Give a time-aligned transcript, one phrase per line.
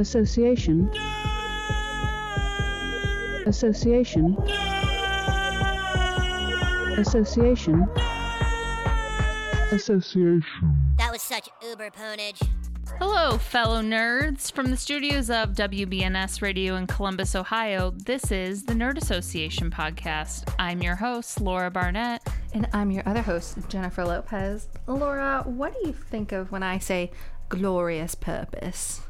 [0.00, 0.88] Association.
[3.46, 4.34] Association.
[6.96, 7.86] Association.
[9.70, 10.42] Association.
[10.96, 12.40] That was such uber ponage.
[12.98, 14.50] Hello, fellow nerds.
[14.50, 20.50] From the studios of WBNS Radio in Columbus, Ohio, this is the Nerd Association podcast.
[20.58, 22.26] I'm your host, Laura Barnett.
[22.54, 24.68] And I'm your other host, Jennifer Lopez.
[24.86, 27.10] Laura, what do you think of when I say
[27.50, 29.02] glorious purpose?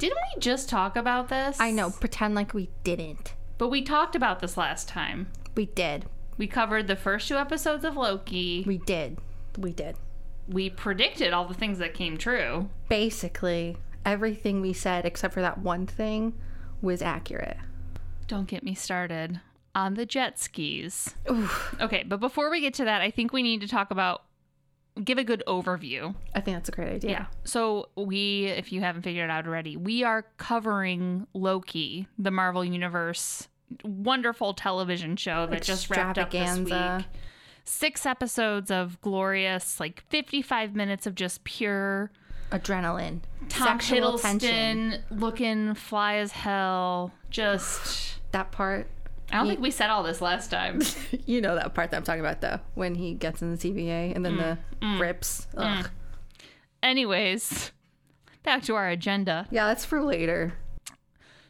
[0.00, 1.60] Didn't we just talk about this?
[1.60, 3.34] I know, pretend like we didn't.
[3.58, 5.30] But we talked about this last time.
[5.54, 6.06] We did.
[6.38, 8.64] We covered the first two episodes of Loki.
[8.66, 9.18] We did.
[9.58, 9.96] We did.
[10.48, 12.70] We predicted all the things that came true.
[12.88, 16.32] Basically, everything we said except for that one thing
[16.80, 17.58] was accurate.
[18.26, 19.42] Don't get me started
[19.74, 21.14] on the jet skis.
[21.78, 24.22] Okay, but before we get to that, I think we need to talk about
[25.04, 26.14] give a good overview.
[26.34, 27.10] I think that's a great idea.
[27.10, 27.26] Yeah.
[27.44, 32.64] So we, if you haven't figured it out already, we are covering Loki, the Marvel
[32.64, 33.48] Universe
[33.84, 37.04] wonderful television show that just wrapped up this week.
[37.64, 42.10] Six episodes of glorious, like 55 minutes of just pure
[42.50, 43.20] Adrenaline.
[43.48, 45.04] Tom sexual Hiddleston tension.
[45.10, 47.12] looking fly as hell.
[47.30, 48.88] Just, That part.
[49.32, 50.82] I don't think we said all this last time.
[51.26, 52.58] You know that part that I'm talking about, though.
[52.74, 54.38] When he gets in the TVA and then mm.
[54.38, 55.00] the mm.
[55.00, 55.46] rips.
[55.54, 55.80] Mm.
[55.80, 55.90] Ugh.
[56.82, 57.70] Anyways,
[58.42, 59.46] back to our agenda.
[59.50, 60.54] Yeah, that's for later.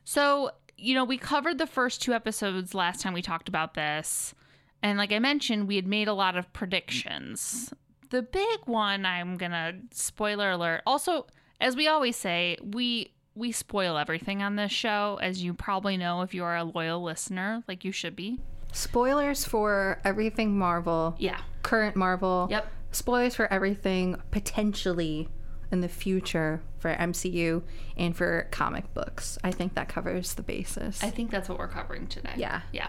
[0.04, 4.34] So, you know, we covered the first two episodes last time we talked about this.
[4.82, 7.72] And like I mentioned, we had made a lot of predictions.
[8.10, 10.82] The big one, I'm going to spoiler alert.
[10.86, 11.26] Also,
[11.60, 16.22] as we always say, we we spoil everything on this show as you probably know
[16.22, 18.38] if you are a loyal listener, like you should be.
[18.72, 21.14] Spoilers for everything Marvel.
[21.18, 21.40] Yeah.
[21.62, 22.48] Current Marvel.
[22.50, 22.70] Yep.
[22.92, 25.28] Spoilers for everything potentially
[25.72, 27.62] in the future for MCU
[27.96, 29.38] and for comic books.
[29.44, 31.02] I think that covers the basis.
[31.02, 32.32] I think that's what we're covering today.
[32.36, 32.62] Yeah.
[32.72, 32.88] Yeah.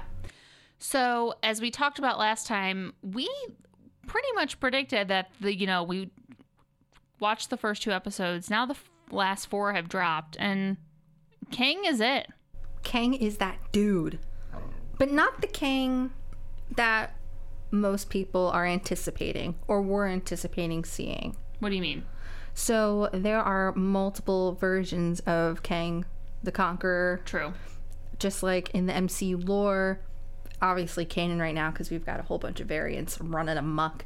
[0.80, 3.30] So, as we talked about last time, we
[4.08, 6.10] pretty much predicted that the, you know, we
[7.20, 8.50] watched the first two episodes.
[8.50, 8.76] Now the
[9.12, 10.78] last four have dropped and
[11.52, 12.28] Kang is it.
[12.84, 14.20] Kang is that dude.
[14.98, 16.12] But not the Kang
[16.76, 17.16] that
[17.72, 21.36] most people are anticipating or were anticipating seeing.
[21.60, 22.06] What do you mean?
[22.54, 26.06] So there are multiple versions of Kang
[26.44, 27.54] the Conqueror, True.
[28.20, 30.02] just like in the MCU lore.
[30.62, 34.06] Obviously, canon right now because we've got a whole bunch of variants running amok.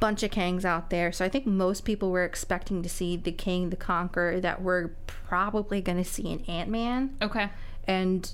[0.00, 1.12] Bunch of Kangs out there.
[1.12, 4.88] So I think most people were expecting to see the Kang the Conqueror that we're
[5.06, 7.16] probably going to see in Ant Man.
[7.22, 7.48] Okay.
[7.86, 8.30] And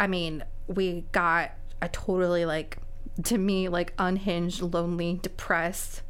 [0.00, 2.78] I mean, we got a totally like,
[3.24, 6.02] to me, like unhinged, lonely, depressed,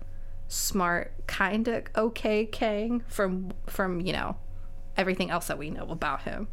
[0.48, 4.36] smart, kind of okay Kang from from you know
[4.96, 6.48] everything else that we know about him.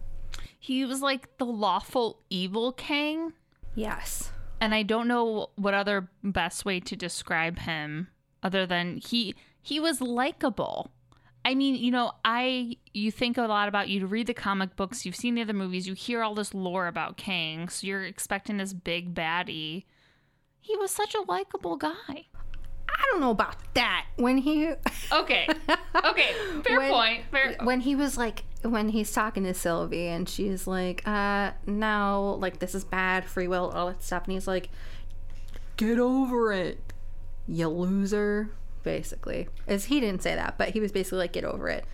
[0.59, 3.33] He was like the lawful evil Kang.
[3.75, 4.31] Yes.
[4.59, 8.07] and I don't know what other best way to describe him
[8.43, 10.91] other than he he was likable.
[11.45, 15.05] I mean, you know, I you think a lot about you read the comic books,
[15.05, 18.57] you've seen the other movies, you hear all this lore about Kang, so you're expecting
[18.57, 19.85] this big baddie.
[20.61, 22.27] He was such a likable guy.
[22.95, 24.05] I don't know about that.
[24.17, 24.69] When he
[25.11, 25.47] Okay.
[26.05, 26.31] Okay.
[26.63, 27.23] Fair When- point.
[27.31, 32.37] Fair when he was like when he's talking to Sylvie and she's like, uh, no,
[32.39, 34.69] like this is bad, free will, all that stuff, and he's like,
[35.75, 36.92] Get over it,
[37.47, 38.49] you loser.
[38.83, 39.47] Basically.
[39.67, 41.85] As he didn't say that, but he was basically like, Get over it.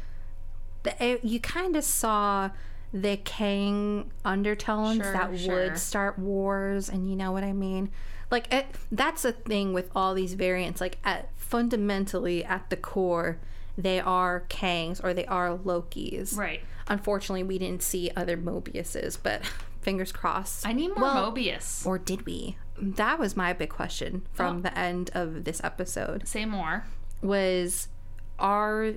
[0.83, 2.49] The, eh, you kind of saw
[2.91, 5.53] the Kang undertones Sure, that sure.
[5.55, 7.91] would start wars, and you know what I mean.
[8.31, 10.81] Like it, that's a thing with all these variants.
[10.81, 13.39] Like at fundamentally at the core,
[13.77, 16.35] they are Kangs or they are Lokis.
[16.35, 16.61] Right.
[16.87, 19.41] Unfortunately, we didn't see other Mobiuses, but
[19.81, 20.65] fingers crossed.
[20.65, 21.85] I need more Well, Mobius.
[21.85, 22.57] Or did we?
[22.81, 24.61] That was my big question from Oh.
[24.61, 26.27] the end of this episode.
[26.27, 26.85] Say more.
[27.21, 27.89] Was
[28.37, 28.93] are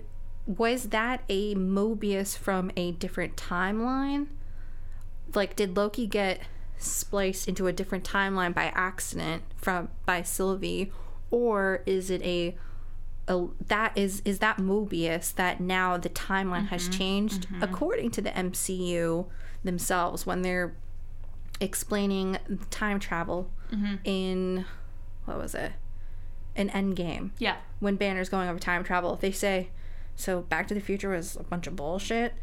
[0.47, 4.27] was that a Mobius from a different timeline?
[5.35, 6.41] Like did Loki get
[6.79, 10.93] spliced into a different timeline by accident from by Sylvie
[11.31, 12.57] or is it a
[13.29, 16.99] a, that is is that Mobius that now the timeline has mm-hmm.
[16.99, 17.63] changed mm-hmm.
[17.63, 19.27] according to the MCU
[19.63, 20.75] themselves when they're
[21.61, 22.39] explaining
[22.71, 23.95] time travel Mm-hmm.
[24.05, 24.65] in
[25.25, 25.73] what was it
[26.57, 27.57] an Endgame Yeah.
[27.81, 29.71] when Banner's going over time travel they say
[30.15, 32.35] so Back to the Future was a bunch of bullshit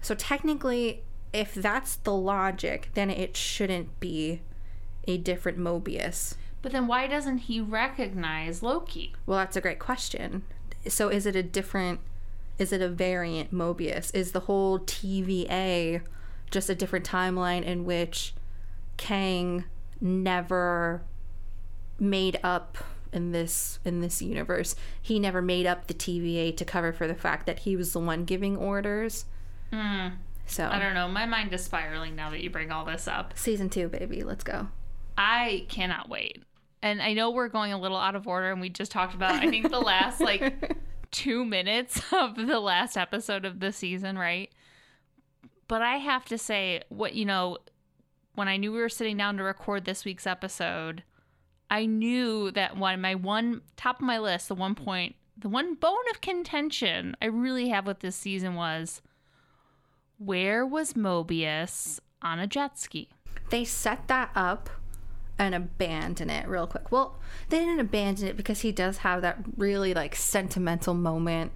[0.00, 1.02] so technically
[1.32, 4.40] if that's the logic then it shouldn't be
[5.08, 9.14] a different Mobius But then why doesn't he recognize Loki?
[9.26, 10.42] Well, that's a great question.
[10.86, 12.00] So is it a different
[12.58, 14.14] Is it a variant Mobius?
[14.14, 16.02] Is the whole TVA
[16.50, 18.32] just a different timeline in which
[18.96, 19.64] Kang
[20.00, 21.02] never
[21.98, 22.78] made up
[23.12, 24.74] in this in this universe?
[25.00, 28.00] He never made up the TVA to cover for the fact that he was the
[28.00, 29.24] one giving orders.
[29.72, 30.08] Hmm.
[30.46, 31.08] So I don't know.
[31.08, 33.36] My mind is spiraling now that you bring all this up.
[33.36, 34.68] season two, baby, let's go.
[35.16, 36.42] I cannot wait.
[36.80, 39.32] And I know we're going a little out of order, and we just talked about,
[39.32, 40.78] I think, the last like
[41.10, 44.50] two minutes of the last episode of the season, right?
[45.66, 47.58] But I have to say, what, you know,
[48.38, 51.02] when I knew we were sitting down to record this week's episode,
[51.70, 55.74] I knew that one, my one top of my list, the one point, the one
[55.74, 59.02] bone of contention I really have with this season was
[60.18, 63.08] where was Mobius on a jet ski?
[63.50, 64.70] they set that up
[65.38, 66.90] and abandon it real quick.
[66.90, 67.18] Well,
[67.48, 71.52] they didn't abandon it because he does have that really like sentimental moment,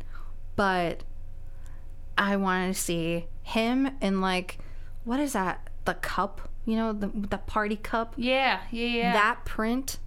[0.57, 1.05] but
[2.17, 4.59] I wanted to see him in like
[5.05, 5.69] what is that?
[5.85, 8.15] The cup, you know, the the party cup.
[8.17, 9.13] Yeah, yeah, yeah.
[9.13, 9.99] That print,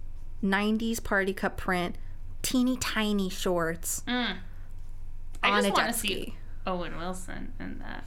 [0.42, 1.96] 90s party cup print,
[2.42, 4.36] teeny tiny shorts Mm.
[5.42, 6.34] I on just want to see.
[6.66, 8.04] Owen Wilson in that.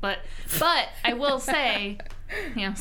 [0.00, 0.18] But
[0.58, 1.98] but I will say,
[2.56, 2.74] you know,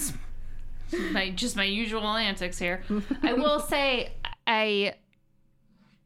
[1.12, 2.84] my just my usual antics here.
[3.22, 4.14] I will say
[4.48, 4.96] I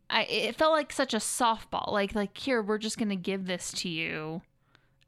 [0.09, 1.91] I it felt like such a softball.
[1.91, 4.41] Like like here we're just going to give this to you.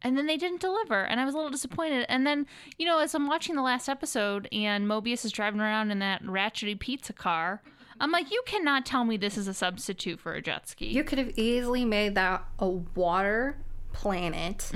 [0.02, 2.06] And then they didn't deliver, and I was a little disappointed.
[2.10, 2.46] And then,
[2.78, 6.24] you know, as I'm watching the last episode and Mobius is driving around in that
[6.24, 7.62] ratchety pizza car,
[8.00, 10.88] I'm like, you cannot tell me this is a substitute for a jet ski.
[10.88, 13.58] You could have easily made that a water
[13.94, 14.72] planet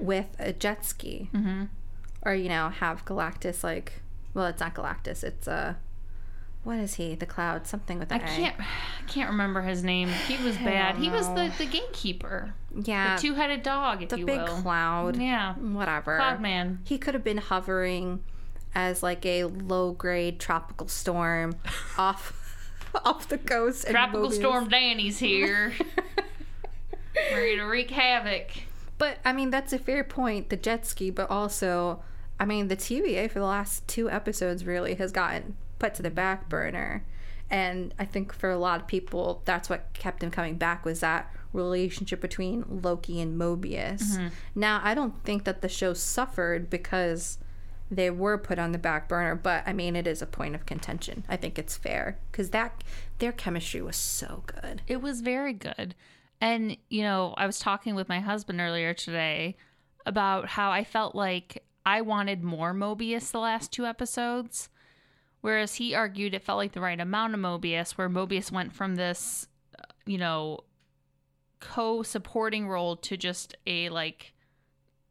[0.00, 1.30] with a jet ski.
[1.34, 1.64] Mm-hmm.
[2.22, 4.00] Or, you know, have Galactus like,
[4.32, 5.22] well, it's not Galactus.
[5.22, 5.74] It's, uh,
[6.64, 7.14] what is he?
[7.14, 8.26] The cloud, something with I an A.
[8.26, 8.64] can't I
[9.06, 10.08] can't remember his name.
[10.08, 10.96] He was bad.
[10.96, 12.54] He was the, the gatekeeper.
[12.74, 13.16] Yeah.
[13.16, 14.46] The two headed dog, if the you big will.
[14.46, 15.16] cloud.
[15.16, 15.54] Yeah.
[15.54, 16.16] Whatever.
[16.16, 16.80] Cloud man.
[16.84, 18.24] He could have been hovering
[18.74, 21.54] as like a low grade tropical storm
[21.98, 22.40] off
[23.04, 23.86] off the coast.
[23.88, 25.72] Tropical Storm Danny's here.
[27.32, 28.50] Ready to wreak havoc.
[28.98, 30.48] But I mean, that's a fair point.
[30.48, 32.02] The jet ski, but also,
[32.38, 36.10] I mean, the TVA for the last two episodes really has gotten put to the
[36.10, 37.04] back burner.
[37.50, 41.00] And I think for a lot of people, that's what kept him coming back was
[41.00, 44.02] that relationship between Loki and Mobius.
[44.02, 44.28] Mm-hmm.
[44.54, 47.38] Now, I don't think that the show suffered because
[47.90, 50.66] they were put on the back burner, but I mean, it is a point of
[50.66, 51.24] contention.
[51.28, 52.82] I think it's fair because that
[53.18, 54.82] their chemistry was so good.
[54.86, 55.94] It was very good.
[56.40, 59.56] And, you know, I was talking with my husband earlier today
[60.06, 64.68] about how I felt like I wanted more Mobius the last two episodes.
[65.44, 68.94] Whereas he argued it felt like the right amount of Mobius, where Mobius went from
[68.94, 69.46] this,
[69.78, 70.60] uh, you know,
[71.60, 74.32] co supporting role to just a, like,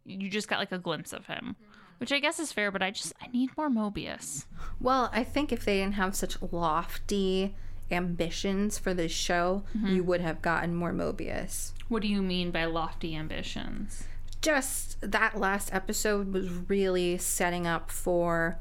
[0.05, 1.55] you just got like a glimpse of him.
[1.99, 4.47] Which I guess is fair, but I just, I need more Mobius.
[4.81, 7.55] Well, I think if they didn't have such lofty
[7.91, 11.73] ambitions for this show, you would have gotten more Mobius.
[11.89, 14.05] What do you mean by lofty ambitions?
[14.41, 18.57] Just that last episode was really setting up for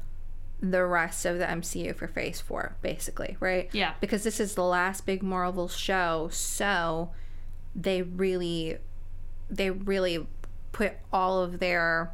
[0.63, 3.69] the rest of the MCU for Phase 4, basically, right?
[3.73, 3.93] Yeah.
[3.99, 7.11] Because this is the last big Marvel show, so
[7.75, 8.77] they really
[9.49, 10.25] they really
[10.71, 12.13] put all of their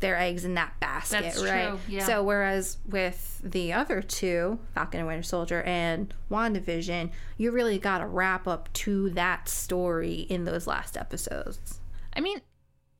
[0.00, 1.70] their eggs in that basket, That's right?
[1.70, 2.06] true, yeah.
[2.06, 7.98] So whereas with the other two, Falcon and Winter Soldier and WandaVision, you really got
[7.98, 11.80] to wrap up to that story in those last episodes.
[12.14, 12.40] I mean,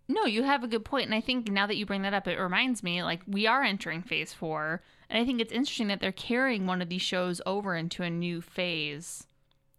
[0.08, 2.26] no, you have a good point, and I think now that you bring that up,
[2.26, 6.00] it reminds me like we are entering phase four, and I think it's interesting that
[6.00, 9.26] they're carrying one of these shows over into a new phase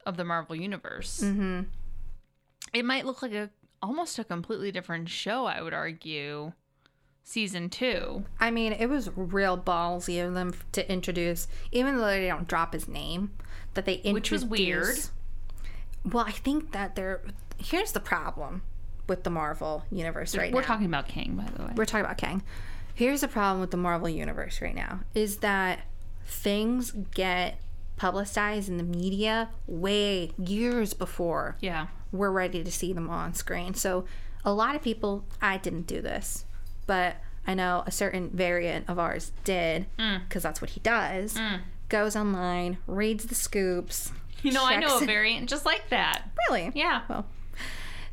[0.05, 1.21] of the Marvel universe.
[1.23, 1.61] Mm-hmm.
[2.73, 3.49] It might look like a
[3.81, 5.45] almost a completely different show.
[5.45, 6.51] I would argue,
[7.23, 8.25] season two.
[8.39, 12.73] I mean, it was real ballsy of them to introduce, even though they don't drop
[12.73, 13.31] his name,
[13.73, 14.13] that they introduce.
[14.13, 14.99] Which was weird.
[16.05, 17.21] Well, I think that they're.
[17.57, 18.61] Here's the problem
[19.09, 20.55] with the Marvel universe right now.
[20.55, 20.67] We're now.
[20.67, 21.73] talking about King, by the way.
[21.75, 22.43] We're talking about Kang.
[22.93, 25.81] Here's the problem with the Marvel universe right now is that
[26.25, 27.59] things get
[27.97, 33.73] publicized in the media way years before yeah, we're ready to see them on screen.
[33.73, 34.05] So
[34.45, 36.45] a lot of people, I didn't do this,
[36.87, 40.21] but I know a certain variant of ours did mm.
[40.27, 41.35] because that's what he does.
[41.35, 41.61] Mm.
[41.89, 44.11] Goes online, reads the scoops.
[44.43, 46.23] you know, I know a variant just like that.
[46.47, 46.71] Really?
[46.75, 47.25] Yeah, Well,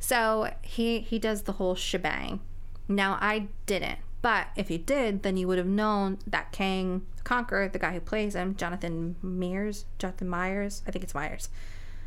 [0.07, 2.39] so he he does the whole shebang.
[2.87, 7.23] Now I didn't, but if you did, then you would have known that Kang the
[7.25, 11.49] Conqueror, the guy who plays him, Jonathan Mears, Jonathan Myers, I think it's Myers,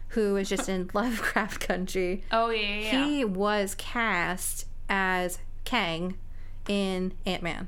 [0.09, 3.05] who is just in Lovecraft Country, Oh yeah, yeah.
[3.05, 6.17] he was cast as Kang
[6.69, 7.67] in Ant Man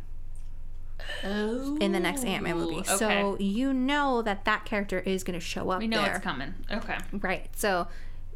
[1.81, 2.75] in the next Ant Man movie.
[2.87, 2.97] Oh, okay.
[2.97, 6.15] So you know that that character is going to show up we know there.
[6.15, 6.53] it's coming.
[6.71, 6.97] Okay.
[7.11, 7.49] Right.
[7.53, 7.87] So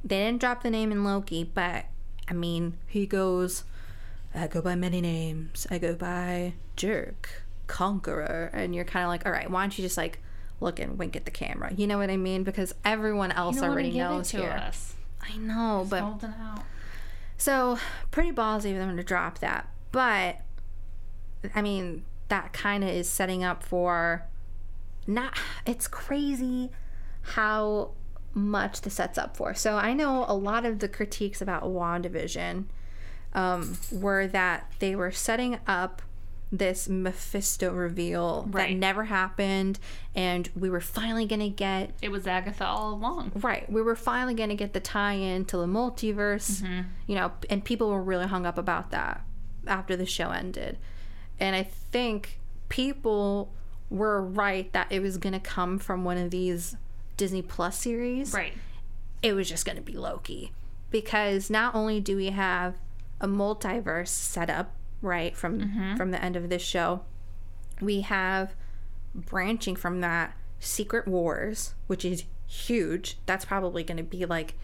[0.05, 1.85] they didn't drop the name in Loki, but
[2.29, 3.63] I mean, he goes,
[4.33, 5.65] I go by many names.
[5.71, 8.49] I go by Jerk, Conqueror.
[8.53, 10.19] And you're kind of like, all right, why don't you just like
[10.59, 11.73] look and wink at the camera?
[11.73, 12.43] You know what I mean?
[12.43, 14.49] Because everyone else You wanna already knows to here.
[14.49, 14.93] us.
[15.21, 16.61] I know, but Holding out.
[17.37, 17.79] so
[18.11, 19.67] pretty ballsy of them to drop that.
[19.91, 20.37] But
[21.55, 24.25] I mean, that kind of is setting up for
[25.07, 25.37] not.
[25.65, 26.69] It's crazy
[27.21, 27.91] how
[28.35, 29.53] much this sets up for.
[29.55, 32.65] So I know a lot of the critiques about WandaVision
[33.33, 36.01] um, were that they were setting up
[36.51, 38.69] this Mephisto reveal Right.
[38.69, 39.79] that never happened,
[40.13, 43.31] and we were finally gonna get It was Agatha all along.
[43.35, 43.69] Right.
[43.69, 46.63] We were finally going to get the tie in to the multiverse,
[47.07, 49.21] you know, and people were really hung up about that
[49.67, 50.77] after the show ended.
[51.39, 52.39] And I think
[52.69, 53.51] people
[53.89, 56.77] were right that it was going to come from one of these
[57.17, 58.33] Disney Plus series.
[58.33, 58.53] Right.
[59.21, 60.51] It was just going to be Loki.
[60.91, 62.75] Because not only do we have
[63.19, 65.95] a multiverse set up, right, from mm-hmm.
[65.95, 67.01] from the end of this show,
[67.81, 68.55] we have
[69.13, 73.17] branching from that Secret Wars, which is huge.
[73.25, 74.55] That's probably going to be like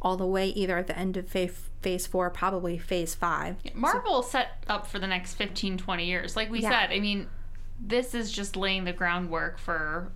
[0.00, 3.56] all the way either at the end of phase, phase four, probably phase five.
[3.74, 6.36] Marvel set up for the next 15, 20 years.
[6.36, 6.70] Like we Yeah.
[6.70, 7.28] said, I mean,
[7.80, 10.12] this is just laying the groundwork for.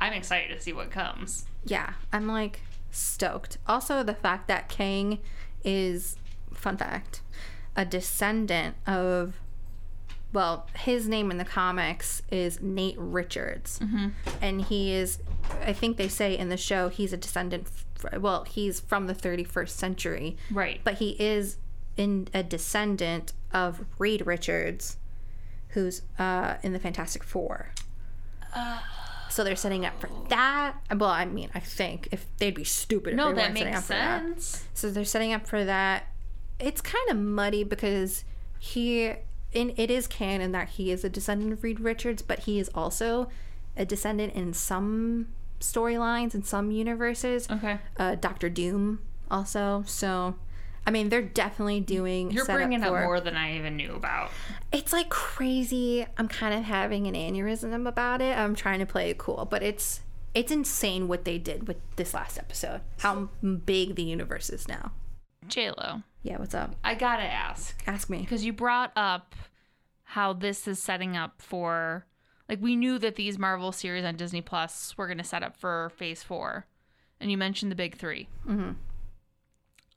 [0.00, 1.46] I'm excited to see what comes.
[1.64, 2.60] Yeah, I'm like
[2.90, 3.58] stoked.
[3.66, 5.18] Also, the fact that Kang
[5.64, 6.16] is,
[6.52, 7.22] fun fact,
[7.74, 9.34] a descendant of,
[10.32, 13.80] well, his name in the comics is Nate Richards.
[14.40, 15.18] And he is,
[15.62, 17.68] I think they say in the show, he's a descendant,
[18.02, 20.36] f- well, he's from the 31st century.
[20.50, 20.80] Right.
[20.84, 21.58] but he is
[21.96, 24.98] in a descendant of Reed Richards,
[25.70, 27.70] who's uh, in the Fantastic Four.
[29.36, 30.76] So they're setting up for that.
[30.96, 33.10] Well, I mean, I think if they'd be stupid.
[33.10, 34.22] If no, they that makes for that.
[34.22, 34.64] sense.
[34.72, 36.06] So they're setting up for that.
[36.58, 38.24] It's kind of muddy because
[38.58, 39.12] he,
[39.52, 42.70] in it is canon that he is a descendant of Reed Richards, but he is
[42.74, 43.28] also
[43.76, 45.26] a descendant in some
[45.60, 47.78] storylines in some universes Okay.
[47.98, 49.00] uh, Doctor Doom
[49.30, 49.84] also.
[49.86, 50.36] So,
[50.86, 52.30] I mean, they're definitely doing.
[52.30, 54.30] You're setup bringing up more than I even knew about.
[54.72, 56.06] It's like crazy.
[56.16, 58.38] I'm kind of having an aneurysm about it.
[58.38, 60.00] I'm trying to play it cool, but it's
[60.34, 62.82] it's insane what they did with this last episode.
[63.00, 63.30] How
[63.64, 64.92] big the universe is now.
[65.48, 66.02] J Lo.
[66.22, 66.76] Yeah, what's up?
[66.84, 67.82] I gotta ask.
[67.86, 68.18] Ask me.
[68.18, 69.34] because you brought up
[70.02, 72.06] how this is setting up for
[72.48, 75.56] like we knew that these marvel series on disney plus were going to set up
[75.56, 76.64] for phase four
[77.20, 78.70] and you mentioned the big 3 mm-hmm.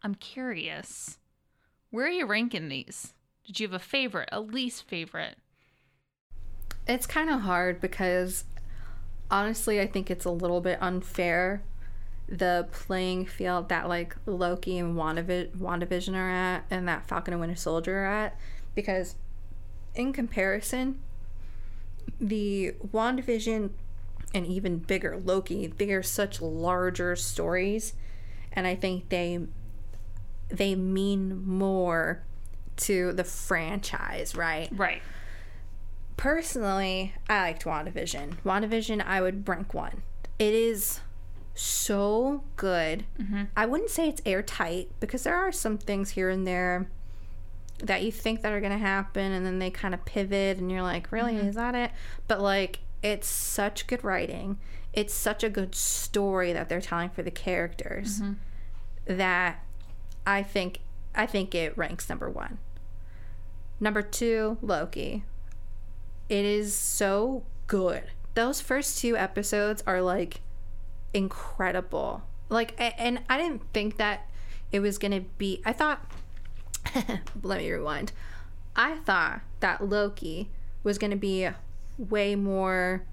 [0.04, 1.18] I'm curious.
[1.92, 3.14] Where are you ranking these?
[3.46, 5.38] Did you have a favorite a least favorite?
[6.88, 8.46] It's kind of hard because
[9.32, 11.62] honestly, I think it's a little bit unfair
[12.28, 17.42] the playing field that like Loki and WandaVi- WandaVision are at and that Falcon and
[17.42, 18.38] Winter Soldier are at
[18.76, 19.16] because
[19.96, 21.00] in comparison,
[22.22, 23.72] the WandaVision
[24.34, 27.94] and even bigger Loki, they are such larger stories
[28.54, 29.40] and I think they
[30.50, 32.24] they mean more
[32.78, 34.70] to the franchise, right?
[34.72, 35.02] right
[36.20, 38.42] personally, I liked WandaVision.
[38.44, 40.04] WandaVision, I would rank one.
[40.38, 41.00] It is
[41.56, 43.06] so good.
[43.18, 43.44] Mm-hmm.
[43.56, 46.90] I wouldn't say it's airtight because there are some things here and there
[47.82, 50.70] that you think that are going to happen and then they kind of pivot and
[50.70, 51.48] you're like, really, mm-hmm.
[51.48, 51.92] is that it?
[52.28, 54.60] But like, it's such good writing.
[54.92, 59.16] It's such a good story that they're telling for the characters mm-hmm.
[59.18, 59.64] that
[60.26, 60.80] I think
[61.16, 62.58] I think it ranks number 1.
[63.80, 65.24] Number 2, Loki.
[66.28, 68.04] It is so good.
[68.36, 70.42] Those first two episodes are like
[71.14, 72.22] incredible.
[72.50, 74.28] Like, and I didn't think that
[74.72, 75.62] it was gonna be.
[75.66, 76.06] I thought.
[77.44, 78.12] let me rewind.
[78.76, 80.50] I thought that Loki
[80.84, 81.50] was gonna be
[81.98, 83.04] way more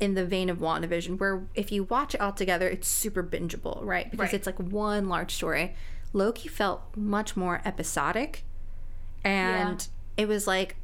[0.00, 3.78] in the vein of WandaVision, where if you watch it all together, it's super bingeable,
[3.82, 4.10] right?
[4.10, 4.34] Because Right.
[4.34, 5.74] it's like one large story.
[6.14, 8.44] Loki felt much more episodic,
[9.22, 10.76] and it was like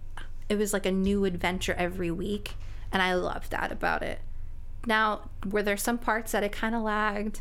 [0.51, 2.57] it was like a new adventure every week,
[2.93, 4.19] and I loved that about it.
[4.87, 7.41] Now, were there some parts that it kind of lagged?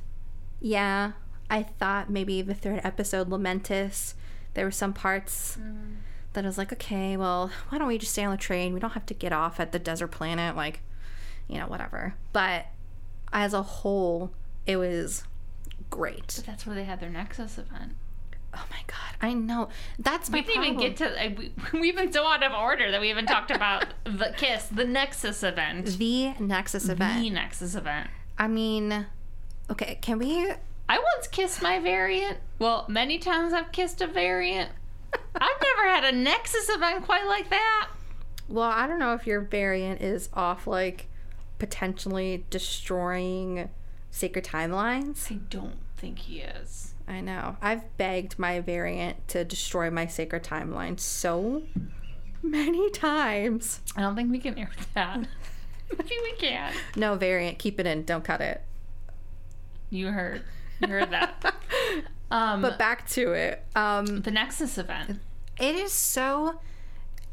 [0.62, 1.13] Yeah,
[1.50, 4.13] I thought maybe the third episode, Lamentis,
[4.53, 5.96] there were some parts mm-hmm.
[6.34, 8.74] that I was like, okay, well, why don't we just stay on the train?
[8.74, 10.81] We don't have to get off at the desert planet, like,
[11.48, 12.13] you know, whatever.
[12.34, 12.67] But
[13.34, 14.31] as a whole,
[14.67, 15.24] it was
[15.89, 16.34] great.
[16.36, 17.93] But that's where they had their Nexus event.
[18.53, 19.69] Oh my god, I know.
[20.00, 21.36] That's my We didn't even get to.
[21.38, 24.86] We, we've been so out of order that we haven't talked about the Kiss, the
[24.86, 27.22] Nexus event, the Nexus event.
[27.22, 28.10] the Nexus event.
[28.38, 29.05] I mean,
[29.69, 30.51] okay, can we?
[30.88, 32.38] I once kissed my variant.
[32.58, 34.72] Well, many times I've kissed a variant.
[35.13, 37.89] I've never had a Nexus event quite like that.
[38.48, 41.05] Well, I don't know if your variant is off, like
[41.60, 43.69] potentially destroying
[44.12, 45.32] sacred timelines.
[45.32, 46.94] I don't think he is.
[47.08, 47.58] I know.
[47.62, 51.63] I've begged my variant to destroy my sacred timeline so
[52.44, 53.82] many times.
[53.96, 55.20] I don't think we can air that.
[55.98, 56.74] Maybe we can.
[56.96, 58.04] No variant, keep it in.
[58.04, 58.63] Don't cut it.
[59.89, 60.44] You heard.
[60.80, 61.56] You heard that.
[62.32, 63.66] Um, But back to it.
[63.75, 65.20] Um, the Nexus event.
[65.60, 66.60] it is so.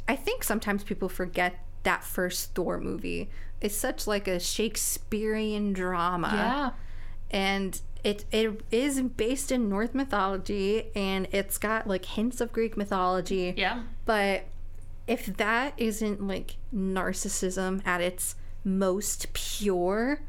[0.08, 3.28] I think sometimes people forget that first Thor movie.
[3.60, 6.30] It's such like a Shakespearean drama.
[6.32, 7.38] Yeah.
[7.38, 12.76] and it it is based in Norse mythology and it's got like hints of Greek
[12.76, 13.54] mythology.
[13.56, 13.82] Yeah.
[14.04, 14.44] But
[15.06, 18.34] if that isn't like narcissism at its
[18.64, 20.20] most pure,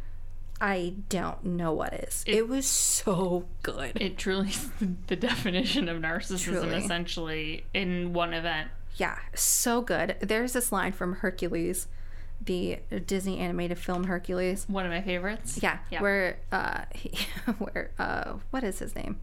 [0.61, 2.23] I don't know what is.
[2.27, 3.93] It, was so good.
[3.99, 4.69] It truly is
[5.07, 6.75] the definition of narcissism, Truly.
[6.77, 8.69] essentially, in one event.
[8.95, 10.15] yeah, so good.
[10.19, 11.87] There's this line from Hercules,
[12.43, 14.65] the Disney animated film Hercules.
[14.69, 15.59] One of my favorites.
[15.61, 16.01] Yeah, Yeah.
[16.01, 17.11] where uh he,
[17.57, 19.19] where uh what is his name?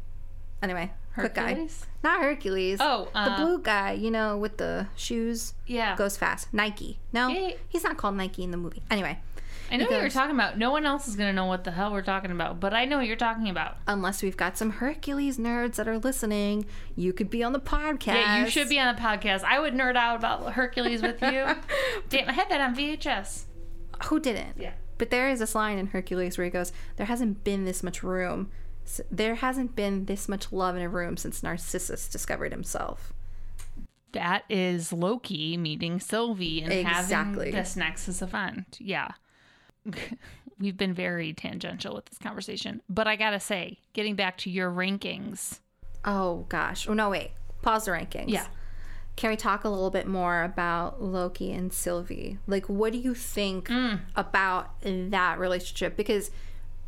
[0.62, 1.49] Anyway, quick guy.
[1.50, 1.87] Hercules?
[2.02, 2.78] Not Hercules.
[2.80, 5.94] Oh, the uh, blue guy, you know, with the shoes, Yeah.
[5.94, 6.52] goes fast.
[6.54, 6.99] Nike.
[7.12, 7.50] No, yeah.
[7.68, 8.83] he's not called Nike in the movie.
[8.90, 9.18] Anyway,
[9.71, 10.56] I know what you're talking about.
[10.59, 12.85] No one else is going to know what the hell we're talking about, but I
[12.85, 13.76] know what you're talking about.
[13.88, 18.06] unless we've got some Hercules nerds that are listening, you could be on the podcast.
[18.14, 19.42] Yeah, you should be on the podcast.
[19.42, 21.47] I would nerd out about Hercules with you.
[22.09, 23.44] Damn, I had that on VHS.
[24.04, 24.56] Who didn't?
[24.59, 24.75] Yeah.
[24.99, 28.02] But there is this line in Hercules where he goes, "There hasn't been this much
[28.04, 28.50] room.
[29.11, 33.12] There hasn't been this much love in a room since Narcissus discovered himself."
[34.12, 37.47] That is Loki meeting Sylvie and Exactly.
[37.47, 38.78] having this Nexus event.
[38.80, 39.08] Yeah.
[40.58, 42.80] We've been very tangential with this conversation.
[42.88, 45.58] But I gotta say, getting back to your rankings.
[46.04, 46.88] Oh gosh.
[46.88, 47.32] Oh no, wait.
[47.62, 48.28] Pause the rankings.
[48.28, 48.47] Yeah.
[49.16, 52.38] Can we talk a little bit more about Loki and Sylvie?
[52.47, 54.00] Like, what do you think Mm.
[54.16, 55.97] about that relationship?
[55.97, 56.30] Because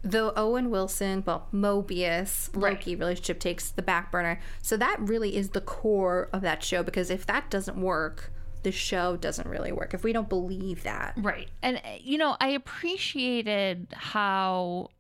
[0.03, 4.41] the Owen Wilson, well, Mobius Loki relationship takes the back burner.
[4.63, 6.83] So that really is the core of that show.
[6.83, 8.33] Because if that doesn't work,
[8.67, 9.95] the show doesn't really work.
[9.95, 11.49] If we don't believe that, Right.
[11.63, 14.91] And, uh, you know, I appreciated how,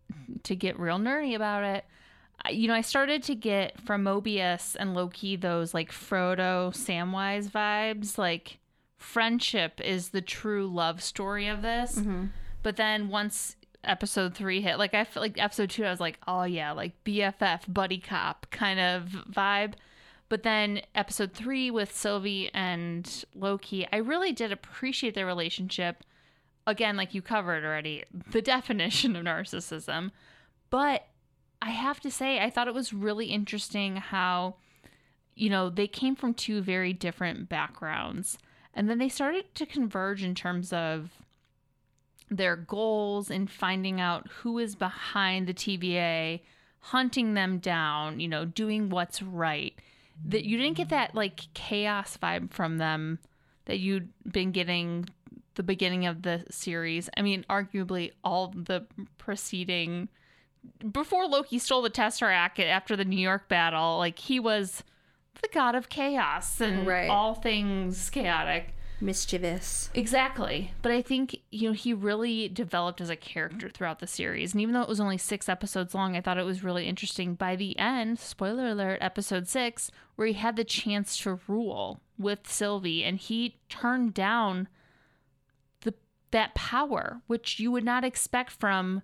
[0.44, 1.85] to get real nerdy about it,
[2.48, 8.16] you know, I started to get from Mobius and Loki those like Frodo, Samwise vibes.
[8.18, 8.59] Like,
[8.98, 11.96] friendship is the true love story of this.
[12.62, 16.20] But then once episode three hit, like, I feel like episode two, I was like,
[16.29, 19.72] oh, yeah, like BFF, buddy cop kind of vibe.
[20.29, 26.03] But then episode three with Sylvie and Loki, I really did appreciate their relationship.
[26.67, 30.11] Again, like you covered already, the definition of narcissism.
[30.69, 31.07] But
[31.62, 34.57] I have to say, I thought it was really interesting how,
[35.35, 38.37] you know, they came from two very different backgrounds.
[38.75, 41.11] And then they started to converge in terms of
[42.31, 46.41] their goals and finding out who is behind the TVA,
[46.81, 49.75] hunting them down, you know, doing what's right.
[50.24, 53.18] That you didn't get that like chaos vibe from them
[53.66, 55.09] that you'd been getting
[55.55, 57.09] the beginning of the series.
[57.16, 58.87] I mean, arguably all the
[59.18, 60.09] preceding
[60.92, 64.83] before Loki stole the Tesseract after the New York battle, like he was
[65.42, 67.11] the god of chaos and Right.
[67.11, 68.74] all things chaotic.
[69.00, 69.90] Mischievous.
[69.94, 70.72] Exactly.
[70.82, 74.52] But I think, you know, he really developed as a character throughout the series.
[74.52, 77.35] And even though it was only six episodes long, I thought it was really interesting.
[77.35, 82.48] By the end, spoiler alert, episode six, where he had the chance to rule with
[82.48, 84.68] Sylvie and he turned down
[85.82, 85.94] the
[86.30, 89.02] that power, which you would not expect from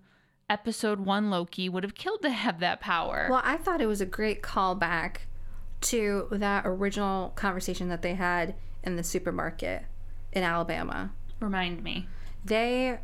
[0.48, 3.26] episode one Loki would have killed to have that power.
[3.30, 5.18] Well, I thought it was a great callback
[5.82, 9.84] to that original conversation that they had in the supermarket
[10.32, 11.12] in Alabama.
[11.40, 12.06] Remind me.
[12.44, 12.98] They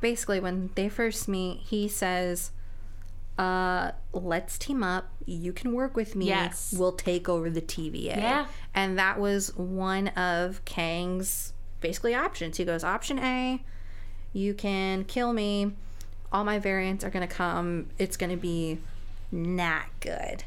[0.00, 2.50] basically, when they first meet, he says,
[3.38, 5.10] uh, let's team up.
[5.24, 6.26] You can work with me.
[6.26, 6.74] Yes.
[6.76, 8.16] We'll take over the TVA.
[8.16, 8.46] Yeah.
[8.74, 12.56] And that was one of Kang's basically options.
[12.56, 13.62] He goes, option A,
[14.32, 15.72] you can kill me.
[16.32, 17.88] All my variants are going to come.
[17.98, 18.78] It's going to be
[19.30, 20.44] not good.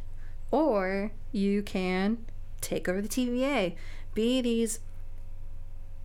[0.52, 2.26] Or you can
[2.62, 3.76] take over the TVA.
[4.14, 4.80] Be these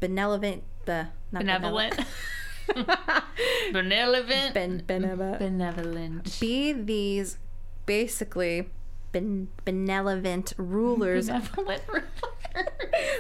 [0.01, 1.99] benevolent, uh, not Benevolent.
[3.73, 4.55] Benevolent.
[4.55, 5.39] Ben, benevolent.
[5.39, 6.41] Benevolent.
[6.41, 7.39] be these
[7.87, 8.69] basically
[9.13, 12.05] ben- benevolent rulers Benevolent rulers.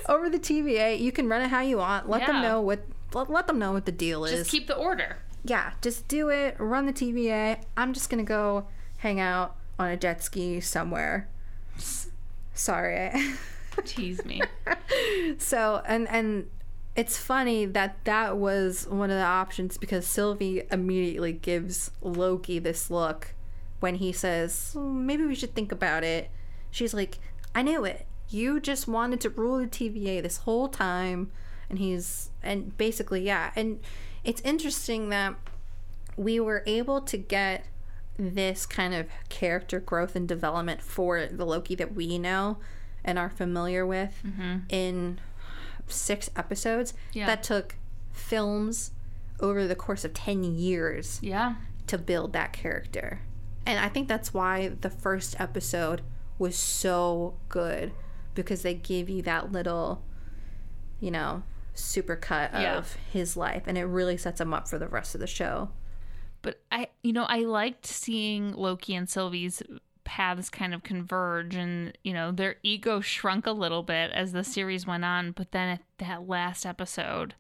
[0.09, 0.99] over the TVA.
[0.99, 2.09] You can run it how you want.
[2.09, 2.81] Let them know what
[3.13, 4.33] let, let them know what the deal is.
[4.33, 5.19] Just keep the order.
[5.45, 6.57] yeah, just do it.
[6.59, 7.59] Run the TVA.
[7.77, 8.67] I'm just gonna go
[8.99, 11.29] hang out on a jet ski somewhere.
[12.55, 13.11] Sorry.
[13.85, 14.43] Tease me.
[15.39, 16.51] so and and
[16.97, 22.91] it's funny that that was one of the options because Sylvie immediately gives Loki this
[22.91, 23.35] look
[23.81, 26.31] when he says, "Oh, "Maybe we should think about it."
[26.71, 27.19] She's like,
[27.55, 28.07] "I knew it.
[28.29, 31.33] You just wanted to rule the TVA this whole time."
[31.69, 33.51] And he's and basically, yeah.
[33.57, 33.81] And
[34.23, 35.35] it's interesting that
[36.17, 37.65] we were able to get
[38.17, 42.59] this kind of character growth and development for the Loki that we know
[43.05, 44.59] and are familiar with mm-hmm.
[44.69, 45.21] in
[45.87, 47.27] six episodes Yeah.
[47.27, 47.77] that took
[48.13, 48.93] films
[49.41, 51.57] over the course of 10 years Yeah.
[51.89, 53.21] to build that character.
[53.67, 56.03] And I think that's why the first episode
[56.39, 57.93] was so good
[58.35, 60.03] because they give you that little,
[61.01, 61.43] you know,
[61.75, 62.85] super cut of Yeah.
[63.13, 65.71] his life and it really sets him up for the rest of the show.
[66.43, 69.63] But I, you know, I liked seeing Loki and Sylvie's
[70.15, 74.45] paths kind of converge and, you know, their ego shrunk a little bit as the
[74.45, 75.33] series went on.
[75.33, 77.35] But then at that last episode,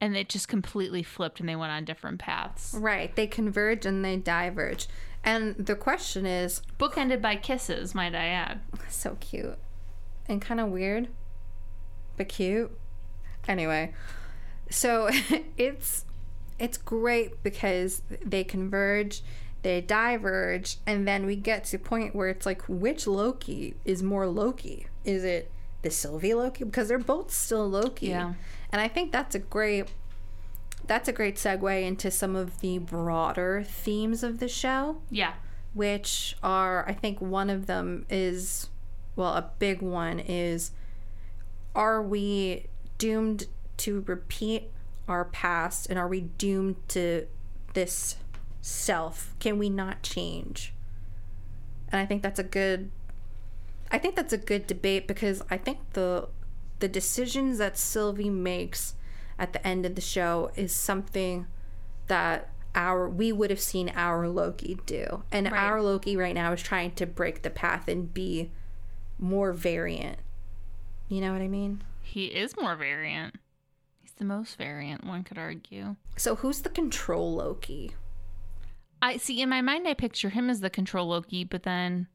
[0.00, 2.74] and it just completely flipped and they went on different paths.
[2.76, 3.14] Right.
[3.14, 4.88] They converge and they diverge.
[5.22, 8.60] And the question is Book ended by kisses, might I add.
[8.88, 9.58] so cute
[10.26, 11.10] and kind of weird,
[12.16, 12.76] but cute.
[13.46, 13.94] Anyway,
[14.68, 15.10] so
[15.56, 16.06] it's
[16.58, 19.22] it's great because they converge,
[19.62, 24.02] they diverge, and then we get to a point where it's like, which Loki is
[24.02, 24.86] more Loki?
[25.04, 25.50] Is it
[25.82, 26.64] the Sylvie Loki?
[26.64, 28.08] Because they're both still Loki.
[28.08, 28.34] Yeah.
[28.72, 29.88] And I think that's a great
[30.86, 35.34] that's a great segue into some of the broader themes of the show Yeah.
[35.72, 38.70] which are I think one of them is
[39.14, 40.72] well a big one is
[41.76, 42.66] are we
[42.98, 43.46] doomed
[43.76, 44.70] to repeat
[45.06, 47.26] our past and are we doomed to
[47.74, 48.16] this
[48.60, 50.74] self can we not change
[51.90, 52.90] and I think that's a good
[53.90, 56.28] I think that's a good debate because I think the
[56.78, 58.94] the decisions that Sylvie makes
[59.38, 61.46] at the end of the show is something
[62.06, 65.24] that our we would have seen our Loki do.
[65.32, 65.60] And Right.
[65.60, 68.52] our Loki right now is trying to break the path and be
[69.18, 70.18] more variant.
[71.08, 71.82] You know what I mean?
[72.00, 73.36] He is more variant.
[73.98, 75.96] He's the most variant, one could argue.
[76.16, 77.92] So who's the control Loki?
[79.02, 82.06] I see in my mind I picture him as the control Loki, but then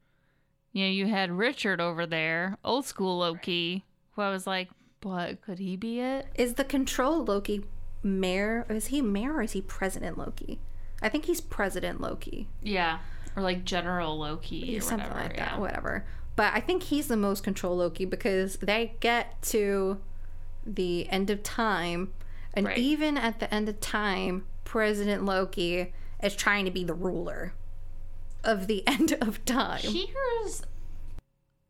[0.72, 4.70] you know, you had Richard over there, old school Loki, who I was like,
[5.04, 6.28] what could he be it?
[6.36, 7.64] Is the control Loki
[8.04, 8.66] mayor?
[8.70, 10.60] Is he mayor or is he president Loki?
[11.02, 12.48] I think he's president Loki.
[12.62, 13.00] Yeah.
[13.36, 15.28] Or like General Loki or something whatever.
[15.30, 15.50] like yeah.
[15.52, 16.06] that, whatever.
[16.36, 20.00] But I think he's the most control Loki because they get to
[20.66, 22.12] the end of time,
[22.54, 22.78] and Right.
[22.78, 27.54] even at the end of time, President Loki is trying to be the ruler
[28.44, 29.82] of the end of time.
[29.82, 30.64] Here's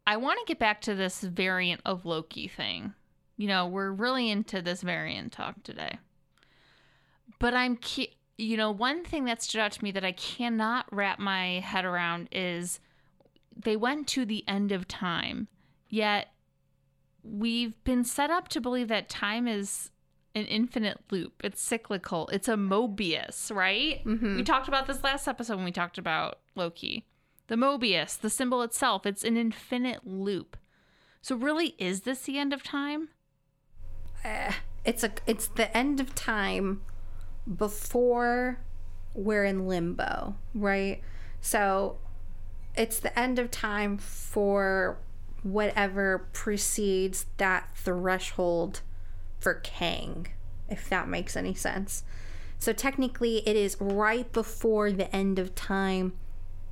[0.07, 2.93] I want to get back to this variant of Loki thing.
[3.37, 5.97] You know, we're really into this variant talk today.
[7.39, 7.79] But I'm
[8.37, 11.85] you know, one thing that stood out to me that I cannot wrap my head
[11.85, 12.79] around is
[13.55, 15.47] they went to the end of time,
[15.89, 16.27] yet
[17.23, 19.89] we've been set up to believe that time is
[20.35, 21.41] an infinite loop.
[21.43, 22.27] It's cyclical.
[22.27, 24.05] It's a Mobius, right?
[24.05, 24.35] Mm-hmm.
[24.35, 27.05] We talked about this last episode when we talked about Loki.
[27.47, 30.57] The Mobius, the symbol itself, it's an infinite loop.
[31.21, 33.09] So really is this the end of time?
[34.23, 34.51] Eh,
[34.83, 36.81] it's a it's the end of time
[37.57, 38.59] before
[39.13, 41.01] we're in limbo, right?
[41.41, 41.97] So
[42.75, 44.97] it's the end of time for
[45.43, 48.81] whatever precedes that threshold
[49.45, 50.25] for Kang,
[50.67, 52.03] if that makes any sense.
[52.57, 56.13] So technically it is right before the end of time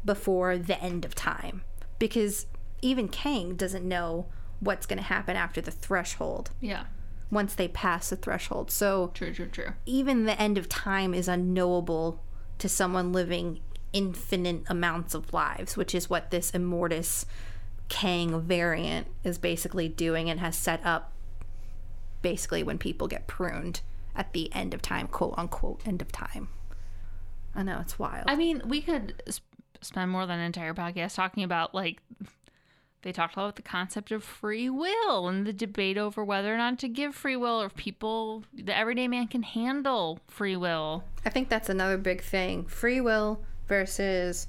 [0.03, 1.61] before the end of time
[1.99, 2.47] because
[2.81, 4.25] even Kang doesn't know
[4.59, 6.85] what's going to happen after the threshold Yeah.
[7.29, 8.71] once they pass the threshold.
[8.71, 9.73] So True, true, true.
[9.85, 12.19] even the end of time is unknowable
[12.57, 13.59] to someone living
[13.93, 17.25] infinite amounts of lives, which is what this Immortus
[17.87, 21.12] Kang variant is basically doing and has set up
[22.23, 23.81] basically when people get pruned
[24.15, 26.49] at the end of time, quote unquote, end of time.
[27.53, 28.25] I know, it's wild.
[28.27, 29.45] I mean, we could sp-
[29.81, 32.01] spend more than an entire podcast talking about like
[33.03, 36.79] they talked about the concept of free will and the debate over whether or not
[36.79, 41.03] to give free will or if people the everyday man can handle free will.
[41.25, 42.65] I think that's another big thing.
[42.65, 44.47] Free will versus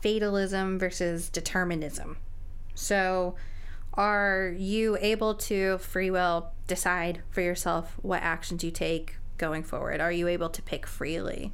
[0.00, 2.16] fatalism versus determinism.
[2.74, 3.36] So,
[3.94, 10.00] are you able to free will decide for yourself what actions you take going forward?
[10.00, 11.52] Are you able to pick freely?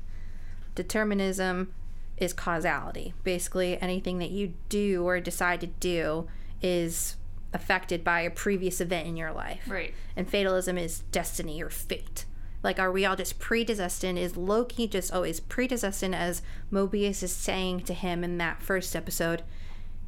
[0.74, 1.72] Determinism
[2.18, 3.14] is causality.
[3.24, 6.29] Basically, anything that you do or decide to do
[6.61, 7.16] is
[7.55, 9.62] affected by a previous event in your life.
[9.66, 9.94] Right.
[10.14, 12.26] And fatalism is destiny or fate.
[12.62, 14.18] Like, are we all just predestined?
[14.18, 19.42] Is Loki just always predestined, as Mobius is saying to him in that first episode?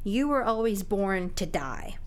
[0.03, 1.97] You were always born to die.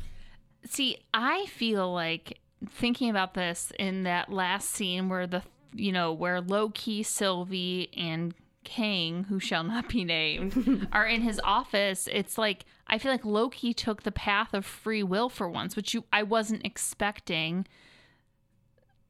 [0.65, 2.39] See, I feel like
[2.71, 5.43] thinking about this in that last scene where the
[5.75, 11.41] you know where Loki, Sylvie, and Kang, who shall not be named, are in his
[11.43, 12.09] office.
[12.11, 15.95] It's like I feel like Loki took the path of free will for once, which
[15.95, 17.67] you I wasn't expecting.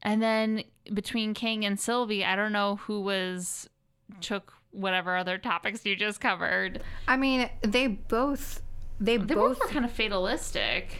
[0.01, 0.63] And then
[0.93, 3.69] between Kang and Sylvie, I don't know who was
[4.19, 6.81] took whatever other topics you just covered.
[7.07, 8.61] I mean, they both
[8.99, 10.97] they, They both both were kind of fatalistic.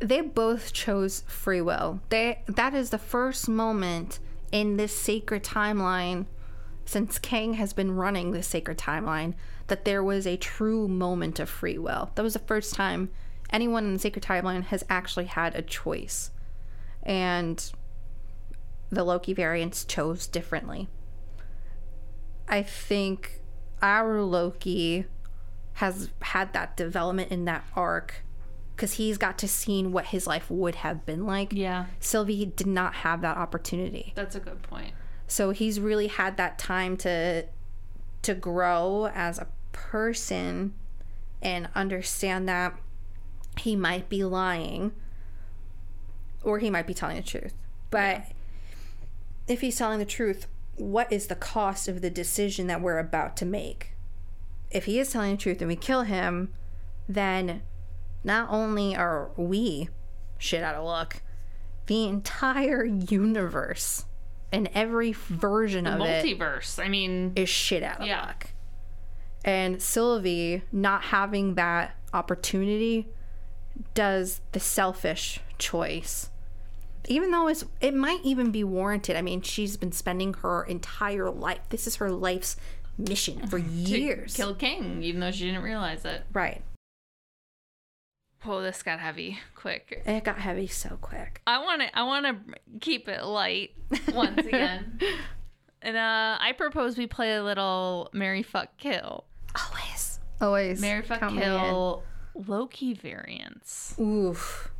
[0.00, 2.00] They both chose free will.
[2.08, 4.18] They that is the first moment
[4.52, 6.26] in this sacred timeline
[6.84, 9.34] since Kang has been running this sacred timeline
[9.66, 12.10] that there was a true moment of free will.
[12.14, 13.10] That was the first time
[13.50, 16.30] anyone in the sacred timeline has actually had a choice.
[17.02, 17.70] And
[18.90, 20.88] the Loki variants chose differently.
[22.48, 23.42] I think
[23.82, 25.04] our Loki
[25.74, 28.22] has had that development in that arc
[28.78, 31.52] because he's got to see what his life would have been like.
[31.52, 34.12] Yeah, Sylvie did not have that opportunity.
[34.14, 34.94] that's a good point.
[35.26, 37.46] So he's really had that time to
[38.22, 40.74] to grow as a person
[41.42, 42.78] and understand that
[43.58, 44.92] he might be lying
[46.44, 47.54] or he might be telling the truth.
[47.90, 48.26] But
[49.48, 53.36] if he's telling the truth, what is the cost of the decision that we're about
[53.38, 53.92] to make?
[54.70, 56.52] If he is telling the truth and we kill him,
[57.08, 57.62] then
[58.24, 59.88] not only are we
[60.38, 61.22] shit out of luck,
[61.86, 64.04] the entire universe
[64.52, 66.82] and every version of it Multiverse.
[66.82, 68.26] I mean, is shit out of Yeah.
[68.26, 68.48] luck.
[69.44, 73.08] And Sylvie not having that opportunity
[73.94, 76.30] does the selfish choice.
[77.06, 79.16] Even though it's it might even be warranted.
[79.16, 81.60] I mean, she's been spending her entire life.
[81.70, 82.56] This is her life's
[82.98, 84.34] mission for years.
[84.34, 86.24] Kill Kang, even though she didn't realize it.
[86.32, 86.62] right.
[88.42, 90.02] Whoa, this got heavy quick.
[90.06, 91.40] It got heavy so quick.
[91.46, 91.98] I want to.
[91.98, 93.72] I want to keep it light
[94.12, 95.00] once again.
[95.82, 99.24] and uh, I propose we play a little Marry Fuck Kill.
[99.56, 100.20] Always.
[100.40, 100.80] Always.
[100.80, 103.94] Marry Fuck count me Kill Loki variants.
[103.98, 104.70] Oof.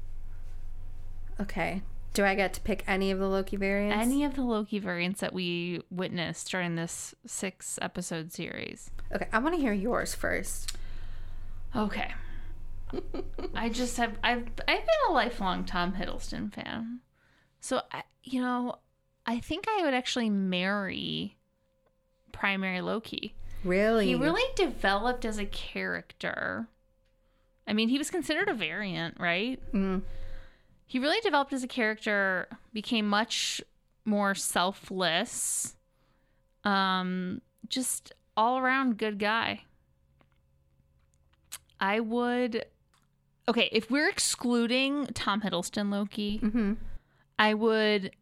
[1.41, 1.83] Okay.
[2.15, 3.97] Do I get to pick any of the Loki variants?
[3.97, 8.91] Any of the Loki variants that we witnessed during this six episode series.
[9.15, 10.77] Okay, I want to hear yours first.
[11.77, 12.13] Okay.
[13.55, 17.01] I just have I've I've been a lifelong Tom Hiddleston fan.
[17.61, 18.77] So I, you know,
[19.27, 21.37] I think I would actually marry
[22.33, 23.35] primary Loki.
[23.65, 24.07] Really?
[24.07, 26.69] He really developed as a character.
[27.67, 29.61] I mean, he was considered a variant, right?
[29.73, 30.03] Mm.
[30.87, 33.61] He really developed as a character, became much
[34.05, 35.77] more selfless.
[36.65, 39.65] Um, just all around good guy.
[41.81, 42.65] I would
[43.49, 46.75] Okay, if we're excluding Tom Hiddleston Loki, Mm-hmm.
[47.39, 48.13] I would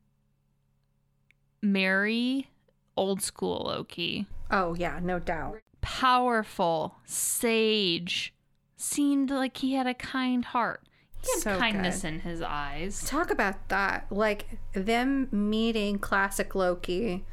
[1.62, 2.48] marry
[2.96, 4.26] old school Loki.
[4.50, 5.60] Oh yeah, no doubt.
[5.80, 8.34] Powerful, sage,
[8.76, 10.82] seemed like he had a kind heart.
[11.22, 12.08] He had So kindness good.
[12.08, 13.02] in his eyes.
[13.06, 14.06] Talk about that.
[14.10, 17.24] Like them meeting classic Loki,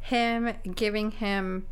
[0.00, 1.66] him giving him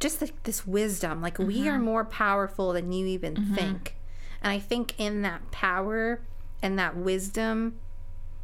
[0.00, 1.20] just like this wisdom.
[1.20, 3.94] Like we are more powerful than you even think.
[4.42, 6.20] And I think in that power
[6.62, 7.78] and that wisdom,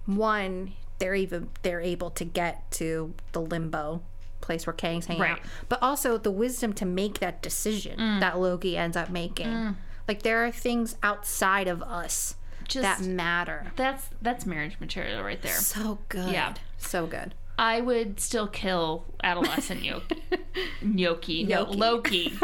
[0.07, 4.03] one, they're even they're able to get to the limbo
[4.41, 5.41] place where Kang's hanging out.
[5.69, 8.21] But also the wisdom to make that decision mm.
[8.21, 9.47] that Loki ends up making.
[9.47, 9.77] Mm.
[10.07, 12.37] Like there are things outside of us
[12.69, 13.73] Just that matter.
[13.77, 15.55] that's that's marriage material right there.
[15.55, 16.31] So good.
[16.31, 16.55] Yeah.
[16.79, 17.35] So good.
[17.59, 20.21] I would still kill adolescent Yoki.
[20.83, 22.39] Yoki, no, Loki.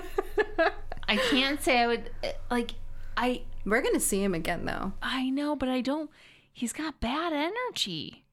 [1.09, 2.11] I can't say I would
[2.51, 2.73] like
[3.21, 4.95] I We're gonna see him again though.
[5.03, 6.11] I know, but I don't.
[6.53, 8.25] He's got bad energy.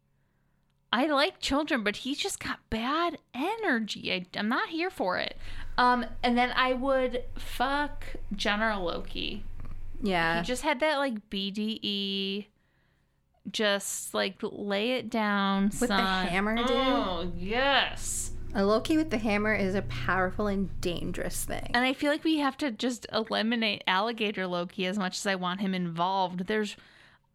[0.92, 4.14] I like children, but he's just got bad energy.
[4.14, 5.36] I, I'm not here for it.
[5.78, 9.44] Um, and then I would fuck General Loki.
[10.02, 10.40] Yeah.
[10.40, 12.46] He just had that like BDE,
[13.52, 16.70] just like lay it down, With the hammer, dude?
[16.72, 18.32] Oh yes.
[18.58, 21.70] A Loki with the hammer is a powerful and dangerous thing.
[21.76, 25.36] And I feel like we have to just eliminate alligator Loki as much as I
[25.36, 26.48] want him involved.
[26.48, 26.76] There's,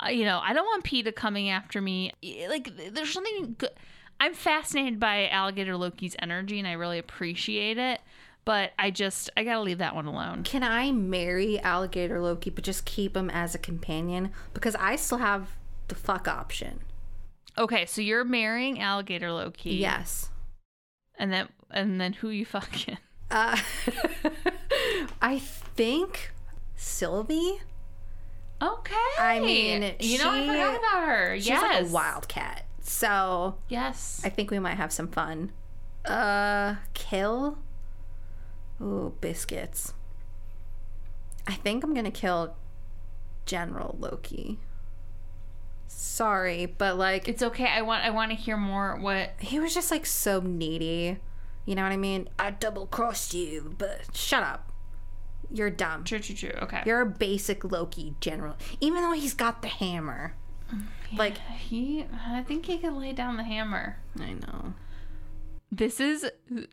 [0.04, 2.10] uh, you know, I don't want PETA coming after me.
[2.48, 3.70] Like, there's something good.
[4.18, 8.00] I'm fascinated by alligator Loki's energy and I really appreciate it.
[8.44, 10.42] But I just, I gotta leave that one alone.
[10.42, 14.32] Can I marry Alligator Loki but just keep him as a companion?
[14.54, 15.50] Because I still have
[15.86, 16.80] the fuck option.
[17.56, 19.74] Okay, so you're marrying alligator Loki.
[19.74, 20.30] Yes.
[21.18, 22.98] And then, and then who you fucking?
[23.30, 23.56] Uh,
[25.22, 26.32] I think
[26.76, 27.60] Sylvie.
[28.60, 28.94] Okay.
[29.18, 31.36] I mean, you know, I forgot about her.
[31.36, 31.62] She's yes.
[31.62, 32.64] like a wildcat.
[32.80, 34.20] So Yes.
[34.24, 35.52] I think we might have some fun.
[36.04, 37.58] Uh, kill.
[38.80, 39.94] Ooh, biscuits.
[41.46, 42.56] I think I'm gonna kill
[43.46, 44.58] General Loki.
[45.88, 47.66] Sorry, but like it's okay.
[47.66, 48.96] I want, I want to hear more.
[49.00, 49.32] What?
[49.38, 51.18] he was just like so needy.
[51.64, 52.28] You know what I mean?
[52.38, 54.72] I double crossed you, but shut up.
[55.50, 56.04] You're dumb.
[56.04, 56.58] True, true, true.
[56.62, 56.82] Okay.
[56.86, 60.34] You're a basic Loki general, even though he's got the hammer.
[61.16, 63.98] Like he, I think he could lay down the hammer.
[64.18, 64.74] I know.
[65.70, 66.26] This is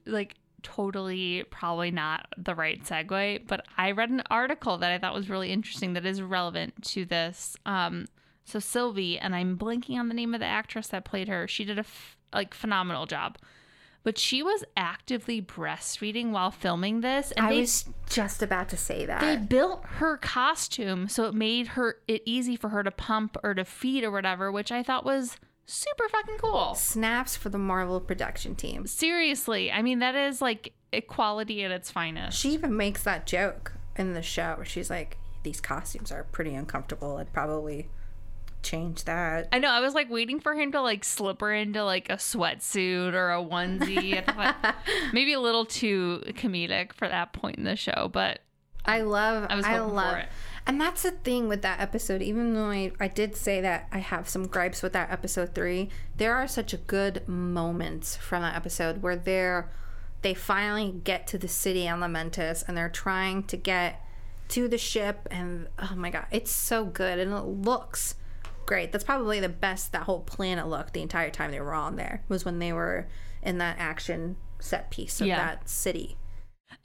[0.05, 5.13] like totally probably not the right segue, but I read an article that I thought
[5.13, 7.57] was really interesting that is relevant to this.
[7.65, 8.07] Um,
[8.49, 11.47] so Sylvie, and I'm blanking on the name of the actress that played her.
[11.47, 13.37] She did a f- like phenomenal job,
[14.03, 18.77] but she was actively breastfeeding while filming this, and I they was just about to
[18.77, 19.21] say that.
[19.21, 23.53] they built her costume so it made her it easy for her to pump or
[23.53, 26.73] to feed or whatever, which I thought was super fucking cool.
[26.75, 28.87] Snaps for the Marvel production team.
[28.87, 32.37] Seriously, I mean that is like equality at its finest.
[32.37, 36.55] She even makes that joke in the show where she's like, "These costumes are pretty
[36.55, 37.17] uncomfortable.
[37.17, 37.89] I'd probably
[38.61, 39.69] change that." I know.
[39.69, 43.31] I was like waiting for him to like slip her into like a sweatsuit or
[43.31, 44.23] a onesie.
[45.13, 48.39] Maybe a little too comedic for that point in the show, but
[48.85, 49.47] I love.
[49.49, 50.17] I was I love.
[50.17, 50.29] it.
[50.65, 52.21] And that's the thing with that episode.
[52.21, 55.89] Even though I, I did say that I have some gripes with that episode three,
[56.17, 59.71] there are such a good moments from that episode where they're
[60.21, 64.05] they finally get to the city on Lamentis and they're trying to get
[64.49, 68.15] to the ship and oh my god, it's so good and it looks
[68.69, 68.91] great.
[68.91, 72.23] That's probably the best that whole planet looked the entire time they were on there
[72.29, 73.07] was when they were
[73.41, 75.37] in that action set piece of Yeah.
[75.37, 76.15] that city.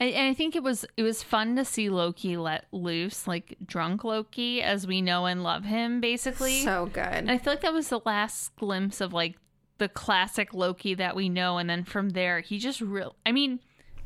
[0.00, 4.02] And, I think it was it was fun to see Loki let loose, like drunk
[4.02, 6.62] Loki, as we know and love him, basically.
[6.64, 7.04] So good.
[7.04, 9.36] and I feel like that was the last glimpse of like
[9.76, 13.14] the classic Loki that we know, and then from there he just real.
[13.26, 13.60] I mean,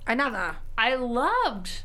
[0.07, 0.57] Another.
[0.77, 1.85] I loved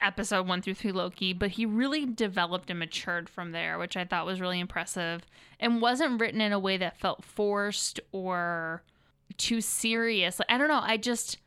[0.00, 4.04] episode one through three Loki, but he really developed and matured from there, which I
[4.04, 5.26] thought was really impressive
[5.60, 8.82] and wasn't written in a way that felt forced or
[9.36, 10.40] too serious.
[10.48, 10.80] I don't know.
[10.82, 11.38] I just,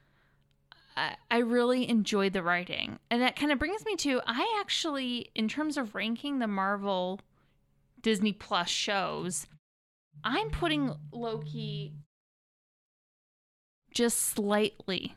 [0.96, 3.00] I, I really enjoyed the writing.
[3.10, 7.20] And that kind of brings me to I actually, in terms of ranking the Marvel
[8.02, 9.48] Disney Plus shows,
[10.24, 11.94] I'm putting Loki
[13.94, 15.15] just slightly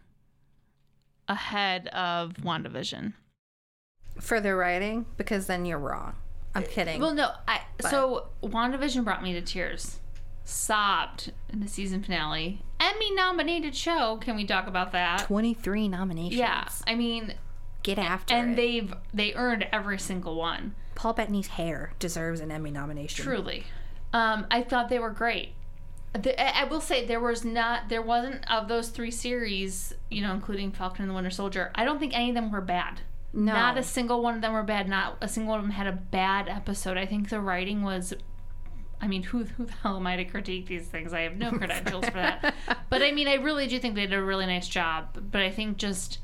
[1.32, 3.12] ahead of WandaVision.
[4.20, 6.14] for the writing because then you're wrong.
[6.54, 7.00] I'm kidding.
[7.00, 9.98] Well, no, I so WandaVision brought me to tears.
[10.44, 12.60] Sobbed in the season finale.
[12.80, 14.18] Emmy nominated show.
[14.20, 15.20] Can we talk about that?
[15.20, 16.34] 23 nominations.
[16.34, 17.34] Yeah, I mean,
[17.82, 18.56] Get after and it.
[18.56, 20.74] they've they earned every single one.
[20.94, 23.24] Paul Bettany's hair deserves an Emmy nomination.
[23.24, 23.64] Truly,
[24.12, 25.54] um, I thought they were great.
[26.14, 30.20] The, I I will say there was not there wasn't of those three series, you
[30.20, 31.70] know, including Falcon and the Winter Soldier.
[31.74, 33.00] I don't think any of them were bad.
[33.32, 33.52] No.
[33.52, 34.88] Not a single one of them were bad.
[34.88, 36.98] Not a single one of them had a bad episode.
[36.98, 38.12] I think the writing was.
[39.00, 41.12] I mean, who who the hell am I to critique these things?
[41.12, 42.54] I have no credentials for that.
[42.90, 45.30] But I mean, I really do think they did a really nice job.
[45.30, 46.18] But I think just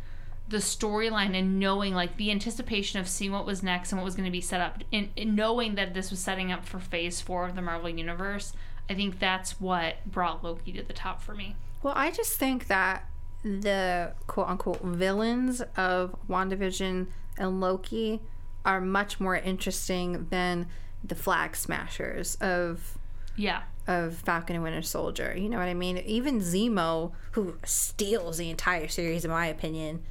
[0.48, 4.14] the storyline and knowing like the anticipation of seeing what was next and what was
[4.14, 7.20] going to be set up and, and knowing that this was setting up for phase
[7.20, 8.55] four of the marvel universe
[8.88, 12.66] i think that's what brought loki to the top for me Well, I just think
[12.66, 13.05] that
[13.44, 18.20] the quote unquote villains of WandaVision and Loki
[18.64, 20.66] are much more interesting than
[21.05, 22.99] the flag smashers of
[23.36, 25.34] yeah of Falcon and Winter Soldier.
[25.36, 25.99] You know what I mean?
[25.99, 30.03] Even Zemo, who steals the entire series, in my opinion,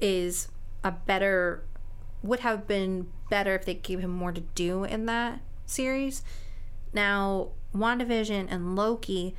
[0.00, 0.48] is
[0.82, 1.64] a better
[2.22, 6.22] would have been better if they gave him more to do in that series.
[6.92, 9.34] Now, WandaVision and Loki,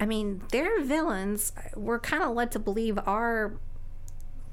[0.00, 3.54] I mean, their villains we're kind of led to believe are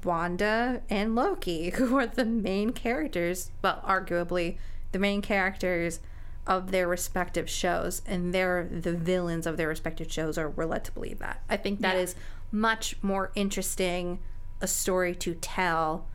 [0.04, 4.56] Wanda and Loki, who are the main characters, well, arguably
[4.92, 6.00] the main characters
[6.46, 10.84] of their respective shows and they're the villains of their respective shows or we're led
[10.84, 11.42] to believe that.
[11.48, 12.02] I think that Yeah.
[12.02, 12.14] is
[12.50, 14.18] much more interesting
[14.60, 16.06] a story to tell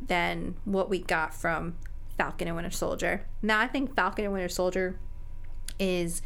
[0.00, 1.74] than what we got from
[2.16, 3.26] Falcon and Winter Soldier.
[3.42, 4.98] Now I think Falcon and Winter Soldier
[5.78, 6.22] is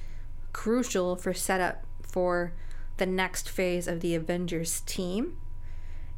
[0.59, 2.53] crucial for setup for
[2.97, 5.39] the next phase of the Avengers team.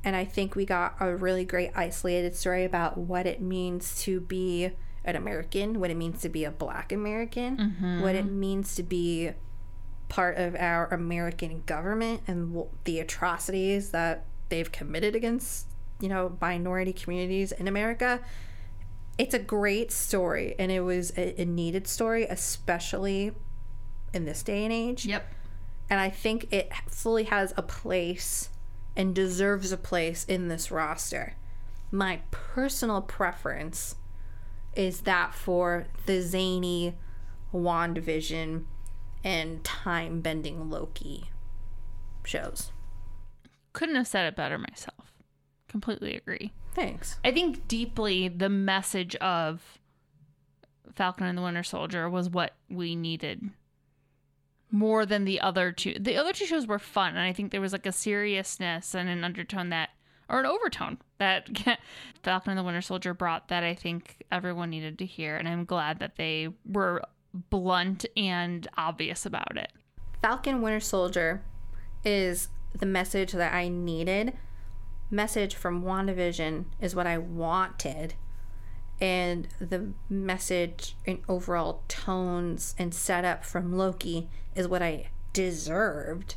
[0.03, 4.19] And I think we got a really great isolated story about what it means to
[4.19, 4.71] be
[5.05, 8.01] an American, what it means to be a black American, mm-hmm.
[8.01, 9.33] what it means to be
[10.09, 15.67] part of our American government and the atrocities that they've committed against,
[16.01, 18.21] you know, minority communities in America.
[19.19, 23.33] It's a great story and it was a, a needed story, especially
[24.13, 25.27] in this day and age Yep.
[25.89, 28.49] and I think it fully has a place
[28.97, 31.35] and deserves a place in this roster.
[31.93, 33.97] My personal preference
[34.75, 36.95] is that for the zany
[37.53, 38.65] WandaVision
[39.25, 41.31] and time bending Loki
[42.25, 42.73] shows.
[43.73, 45.13] Couldn't have said it better myself.
[45.69, 46.53] Completely agree.
[46.75, 47.19] Thanks.
[47.25, 49.79] I think deeply the message of
[50.95, 53.51] Falcon and the Winter Soldier was what we needed
[54.71, 55.97] more than the other two.
[55.99, 59.09] The other two shows were fun, and I think there was like a seriousness and
[59.09, 59.91] an undertone that,
[60.29, 61.49] or an overtone that
[62.23, 65.37] Falcon and the Winter Soldier brought that I think everyone needed to hear.
[65.37, 67.03] And I'm glad that they were
[67.33, 69.73] blunt and obvious about it.
[70.23, 71.43] Falcon Winter Soldier
[72.05, 72.49] is
[72.79, 74.35] the message that I needed.
[75.11, 78.15] Message from WandaVision is what I wanted.
[79.01, 86.35] And the message and overall tones and setup from Loki is what I deserved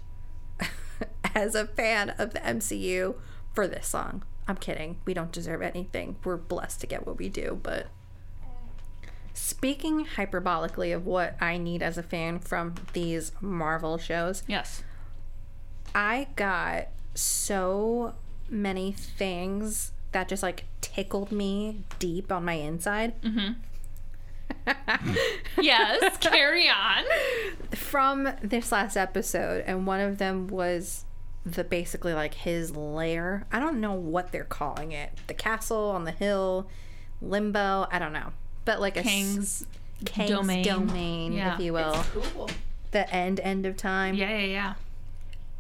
[1.36, 3.16] as a fan of the MCU
[3.54, 4.24] for this song.
[4.48, 5.00] I'm kidding.
[5.06, 6.18] We don't deserve anything.
[6.24, 7.88] We're blessed to get what we do, but
[9.34, 14.84] Speaking hyperbolically of what I need as a fan from these Marvel shows, Yes.
[15.96, 18.14] I got so
[18.50, 23.54] many things that just like tickled me deep on my inside mm-hmm.
[25.62, 26.18] Yes.
[26.18, 27.04] carry on.
[27.72, 29.64] from this last episode.
[29.66, 31.06] And one of them was
[31.46, 33.46] the basically like his lair.
[33.52, 35.12] I don't know what they're calling it.
[35.28, 36.68] The castle on the hill,
[37.22, 37.88] limbo.
[37.92, 38.32] I don't know.
[38.66, 39.66] But like a King's
[40.06, 40.64] Kang's domain.
[40.64, 41.56] domain, Yeah.
[41.56, 42.04] if you will.
[42.14, 42.50] cool.
[42.92, 44.16] The end end of time.
[44.16, 44.76] Yeah, yeah,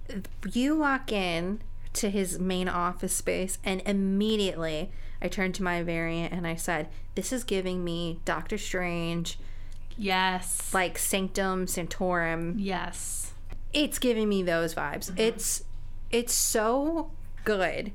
[0.09, 0.23] yeah.
[0.51, 1.61] you walk in
[1.93, 4.91] to his main office space and immediately
[5.23, 9.39] I turned to my variant and I said, "This is giving me Doctor Strange,
[9.97, 10.73] Yes.
[10.73, 12.55] like Sanctum Sanctorum.
[12.59, 13.31] yes.
[13.73, 15.09] It's giving me those vibes.
[15.09, 15.19] Mm-hmm.
[15.19, 15.63] It's
[16.11, 17.09] it's so
[17.45, 17.91] good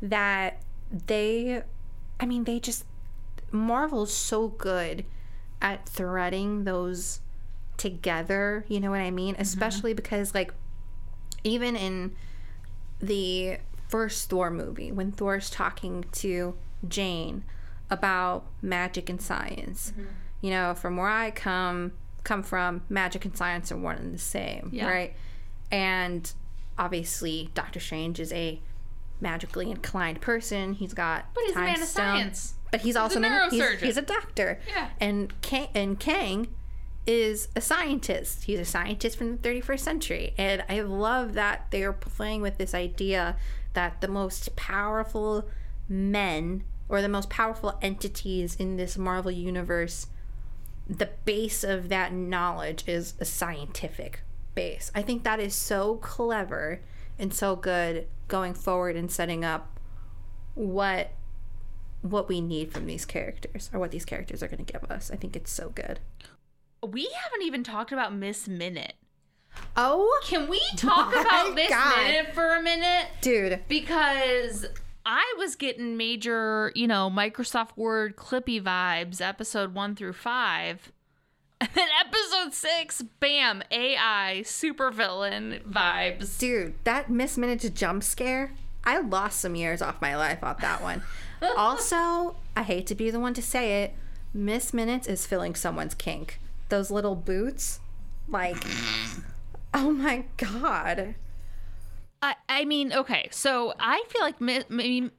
[0.00, 0.62] that
[1.06, 1.62] they
[2.20, 2.84] I mean, they just
[3.50, 5.04] Marvel's so good
[5.62, 7.20] at threading those
[7.76, 9.34] together, you know what I mean?
[9.34, 9.42] Mm-hmm.
[9.42, 10.52] Especially because like
[11.44, 12.14] even in
[13.00, 13.58] the
[13.88, 16.56] first Thor movie, when Thor's talking to
[16.88, 17.44] Jane
[17.90, 20.06] about magic and science, mm-hmm.
[20.40, 21.92] you know, from where I come
[22.24, 24.88] come from, magic and science are one and the same, Yeah.
[24.88, 25.14] right?
[25.70, 26.30] And
[26.76, 28.60] obviously, Doctor Strange is a
[29.20, 30.74] magically inclined person.
[30.74, 32.54] He's got But he's a man of science.
[32.72, 33.78] But he's also a an- he's, neurosurgeon.
[33.78, 34.58] he's a doctor.
[34.68, 34.88] Yeah.
[35.00, 36.48] And Kang, and Kang
[37.06, 38.44] is a scientist.
[38.44, 40.34] He's a scientist from the 31st century.
[40.36, 43.36] And I love that they're playing with this idea
[43.74, 45.48] that the most powerful
[45.88, 50.06] men or the most powerful entities in this Marvel universe,
[50.88, 54.20] the base of that knowledge is a scientific
[54.54, 54.90] base.
[54.94, 56.80] I think that is so clever
[57.18, 59.78] and so good going forward and setting up
[60.54, 61.12] what
[62.02, 65.10] what we need from these characters or what these characters are going to give us.
[65.10, 65.98] I think it's so good.
[66.86, 68.92] We haven't even talked about Miss Minute.
[69.76, 71.96] Oh, Can we talk about Miss God.
[71.96, 73.06] Minute for a minute?
[73.22, 73.60] dude.
[73.66, 74.66] Because
[75.08, 80.92] I was getting major, you know, Microsoft Word clippy vibes, episode one through five.
[81.58, 86.36] And then episode six, bam, AI supervillain vibes.
[86.38, 88.52] Dude, that Miss Minute jump scare,
[88.84, 91.00] I lost some years off my life on that one.
[91.56, 93.94] also, I hate to be the one to say it,
[94.34, 96.40] Miss Minutes is filling someone's kink.
[96.68, 97.80] Those little boots,
[98.28, 98.62] like,
[99.72, 101.14] oh my god.
[102.26, 105.12] I, I mean, okay, so I feel like mean,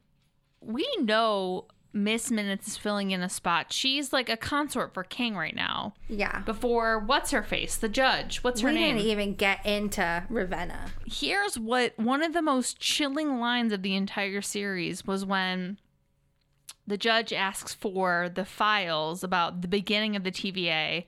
[0.59, 3.71] we know Miss Minutes is filling in a spot.
[3.71, 5.93] She's like a consort for King right now.
[6.09, 6.39] Yeah.
[6.41, 8.43] Before what's her face, the judge.
[8.43, 8.95] What's her we name?
[8.95, 10.89] We didn't even get into Ravonna.
[11.05, 15.79] Here's what one of the most chilling lines of the entire series was when
[16.85, 21.05] the judge asks for the files about the beginning of the TVA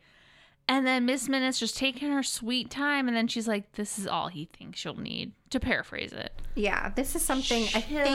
[0.70, 4.06] And then Miss Minutes just taking her sweet time, and then she's like, "This is
[4.08, 8.06] all he thinks she'll need." To paraphrase it, Yeah, this is something I think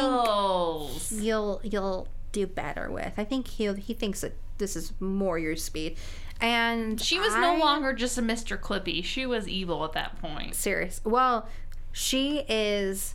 [1.23, 3.13] you'll you'll do better with.
[3.19, 5.97] I think he he thinks that this is more your speed.
[6.41, 8.59] And She was no longer just a Mr.
[8.59, 9.03] Clippy.
[9.05, 10.55] She was evil at that point.
[10.55, 11.01] serious.
[11.05, 11.49] Well,
[11.93, 13.15] she is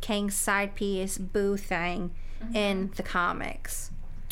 [0.00, 2.12] Kang's side piece, boo thing
[2.42, 2.54] Mm-hmm.
[2.56, 3.90] in the comics.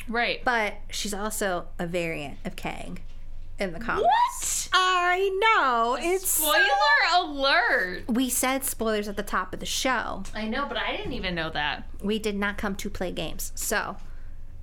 [0.08, 0.40] Right.
[0.44, 3.00] But she's also a variant of Kang
[3.58, 4.04] in the comics.
[4.04, 4.78] what?
[4.78, 5.96] I know.
[5.98, 8.04] It's Spoiler alert.
[8.08, 10.24] we said spoilers at the top of the show.
[10.34, 11.88] I know, but I didn't even know that.
[12.02, 13.52] We did not come to play games.
[13.54, 13.96] So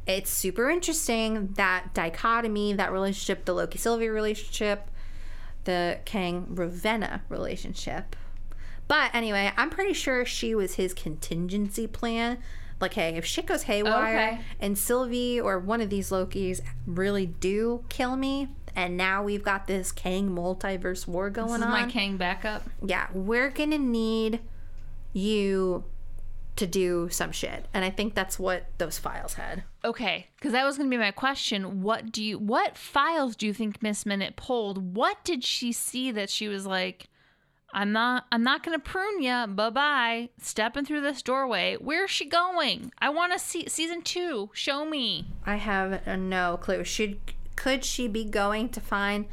[0.06, 4.90] it's super interesting that dichotomy, that relationship, the Loki Sylvie relationship,
[5.64, 8.16] the Kang Ravonna relationship.
[8.88, 12.40] But anyway, I'm pretty sure she was his contingency plan.
[12.84, 14.40] Like, hey, if shit goes oh, haywire Okay.
[14.60, 19.68] and Sylvie or one of these Lokis really do kill me, and now we've got
[19.68, 21.60] this Kang multiverse war going on.
[21.62, 22.64] This is on my Kang backup.
[22.86, 24.42] yeah, we're gonna need
[25.14, 25.86] you
[26.56, 27.66] to do some shit.
[27.74, 29.64] And I think that's what those files had.
[29.84, 31.82] Okay, because that was going to be my question.
[31.82, 34.96] What do you, what files do you think Miss Minute pulled?
[34.96, 37.08] What did she see that she was like,
[37.74, 39.48] I'm not, I'm not to prune you.
[39.48, 40.30] Bye bye.
[40.40, 41.76] Stepping through this doorway.
[41.80, 42.92] Where's she going?
[43.00, 44.52] I want to see season two.
[44.54, 45.26] Show me.
[45.46, 46.84] I have no clue.
[46.84, 47.20] Should
[47.56, 49.26] could she be going to find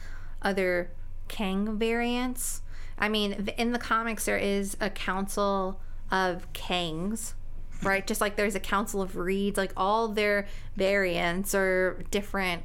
[0.42, 0.90] other
[1.28, 2.62] Kang variants?
[2.98, 5.80] I mean, in the comics there is a council
[6.10, 7.34] of Kangs,
[7.82, 8.06] right?
[8.06, 12.62] Just like there's a council of Reeds, like all their variants or different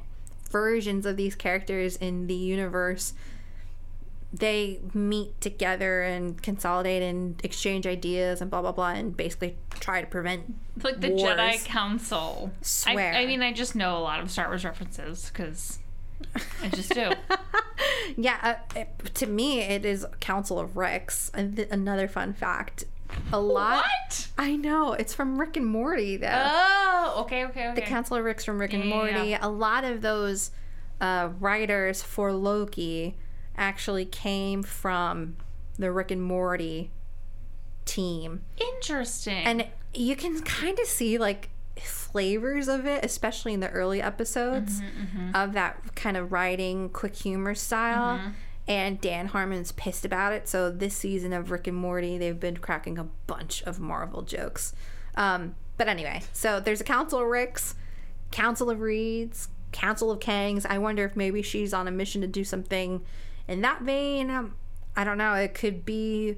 [0.50, 3.12] versions of these characters in the universe
[4.38, 10.00] they meet together and consolidate and exchange ideas and blah blah blah and basically try
[10.00, 11.22] to prevent It's like the Wars.
[11.22, 12.50] Jedi Council.
[12.62, 13.14] Swear.
[13.14, 15.78] I, I mean, I just know a lot of Star Wars references because
[16.62, 17.12] I just do.
[18.16, 18.38] yeah
[18.74, 22.84] uh, it- to me it is council of ricks another fun fact
[23.32, 24.28] a lot what?
[24.38, 27.74] i know it's from rick and morty though Oh, okay, okay, okay.
[27.74, 29.38] the council of ricks from rick and yeah, morty yeah.
[29.42, 30.50] a lot of those
[31.00, 33.14] uh, writers for loki
[33.56, 35.36] actually came from
[35.78, 36.90] the rick and morty
[37.84, 38.42] team.
[38.58, 39.44] Interesting.
[39.44, 41.48] and you can kind of see like
[41.80, 45.36] flavors of it especially in the early episodes mm-hmm, mm-hmm.
[45.36, 48.18] of that kind of writing quick humor style.
[48.18, 48.30] Mm-hmm.
[48.68, 50.48] And dan harmon's pissed about it.
[50.48, 54.74] So this season of rick and morty they've been cracking a bunch of marvel jokes.
[55.14, 57.74] Um, but anyway so there's a council of ricks
[58.32, 60.64] council of reeds council of kangs.
[60.66, 63.02] I wonder if maybe she's on a mission to do something
[63.48, 64.54] in that vein um,
[64.96, 66.36] i don't know it could be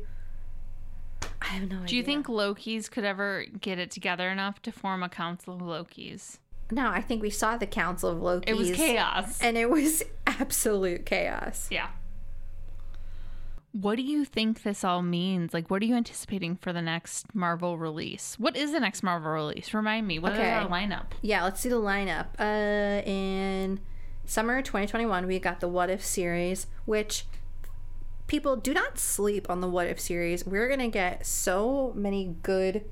[1.40, 1.86] I have no idea.
[1.88, 5.60] Do you think Lokis could ever get it together enough to form a council of
[5.60, 6.38] Lokis?
[6.70, 8.50] No, I think we saw the Council of Loki.
[8.50, 9.40] It was chaos.
[9.40, 11.68] And it was absolute chaos.
[11.70, 11.88] Yeah.
[13.72, 15.54] What do you think this all means?
[15.54, 18.34] Like, what are you anticipating for the next Marvel release?
[18.38, 19.72] What is the next Marvel release?
[19.72, 20.18] Remind me.
[20.18, 20.50] What is Okay.
[20.52, 21.06] our lineup?
[21.22, 22.26] Yeah, let's see the lineup.
[22.38, 23.80] Uh, in
[24.28, 27.24] summer 2021, we got the What If series, which
[28.26, 30.44] people do not sleep on the What If series.
[30.46, 32.84] We're going to get so many good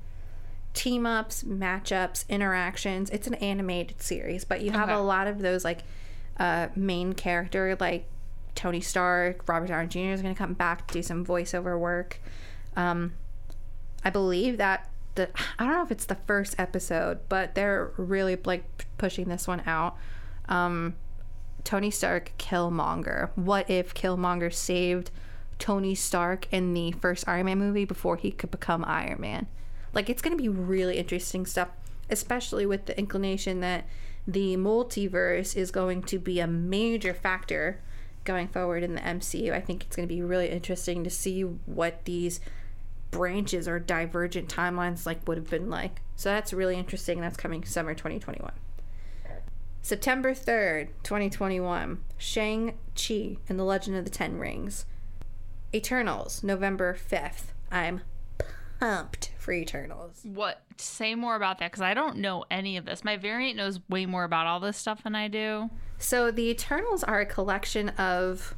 [0.73, 3.09] team ups, matchups, interactions.
[3.11, 4.97] It's an animated series, but you have Okay.
[4.97, 5.83] a lot of those like
[6.39, 8.05] uh, main character, like
[8.55, 9.99] Tony Stark, Robert Downey Jr.
[10.13, 12.19] is going to come back to do some voiceover work.
[12.75, 13.13] Um,
[14.03, 15.29] I believe that the
[15.59, 19.61] I don't know if it's the first episode, but they're really like pushing this one
[19.67, 19.97] out.
[20.49, 20.95] Um,
[21.67, 23.29] Tony Stark Killmonger.
[23.35, 25.11] What if Killmonger saved
[25.59, 29.47] Tony Stark in the first Iron Man movie before he could become Iron Man?
[29.91, 31.67] Like it's going to be really interesting stuff,
[32.09, 33.83] especially with the inclination that
[34.25, 37.81] the multiverse is going to be a major factor
[38.23, 39.51] going forward in the MCU.
[39.51, 42.39] I think it's going to be really interesting to see what these
[43.11, 45.99] branches or divergent timelines like would have been like.
[46.15, 47.19] So that's really interesting.
[47.19, 48.53] That's coming summer 2021.
[49.87, 54.85] September 3rd, 2021, Shang-Chi and the Legend of the Ten Rings.
[55.73, 57.53] Eternals, November 5th.
[57.71, 58.01] I'm
[58.81, 60.23] pumped for Eternals.
[60.25, 60.61] What?
[60.75, 63.05] Say more about that because I don't know any of this.
[63.05, 65.69] My variant knows way more about all this stuff than I do.
[65.97, 68.55] So the Eternals are a collection of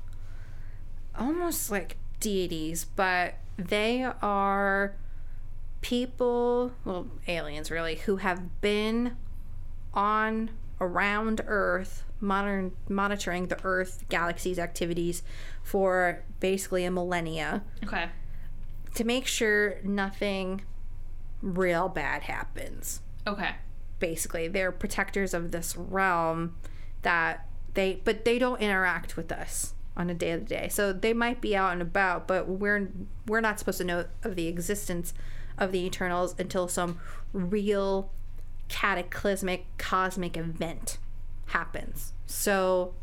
[1.16, 4.96] almost like deities, but they are
[5.82, 9.16] people, well, aliens really, who have been
[9.94, 10.50] on
[10.82, 15.24] around Earth, modern monitoring the Earth galaxy's activities
[15.64, 18.10] for basically a millennia Okay.
[18.96, 20.62] to make sure nothing
[21.42, 23.52] real bad happens Okay.
[24.00, 26.56] basically they're protectors of this realm
[27.04, 30.70] that they but they don't interact with us on a day to day.
[30.70, 32.90] So they might be out and about, but we're
[33.28, 35.14] we're not supposed to know of the existence
[35.58, 37.00] of the Eternals until some
[37.34, 38.12] real
[38.70, 40.98] cataclysmic cosmic event
[41.48, 42.14] happens.
[42.26, 42.94] So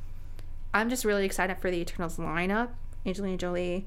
[0.72, 2.70] I'm just really excited for the Eternals lineup.
[3.04, 3.86] Angelina Jolie,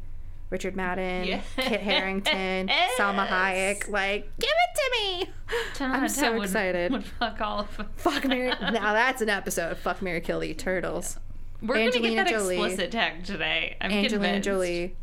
[0.49, 1.45] Richard Madden, Yes.
[1.57, 2.67] Kit Harington,
[2.97, 3.89] Salma Hayek.
[3.89, 5.29] Like, give it to me.
[5.73, 6.91] Ten I'm so would- excited.
[6.91, 7.87] Would fuck all of them.
[7.97, 8.47] Fuck Marry.
[8.61, 9.71] now that's an episode.
[9.71, 11.17] Of Fuck Marry Kill the Turtles.
[11.61, 12.55] We're Angelina gonna get that Jolie.
[12.57, 13.75] explicit tag today.
[13.81, 14.45] I'm Angelina convinced.
[14.45, 14.95] Jolie.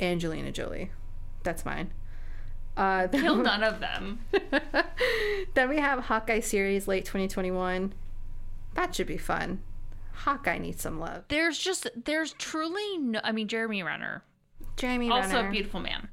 [0.00, 0.90] Angelina Jolie.
[1.42, 1.92] That's mine.
[2.76, 4.20] Uh, Kill none of them.
[5.54, 7.92] then we have Hawkeye series late 2021.
[8.74, 9.60] That should be fun.
[10.12, 11.24] Hawkeye needs some love.
[11.28, 13.20] There's just there's truly no.
[13.22, 14.22] I mean, Jeremy Renner,
[14.76, 15.48] Jeremy also Renner.
[15.48, 16.08] a beautiful man.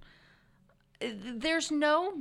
[1.01, 2.13] Uh, There's no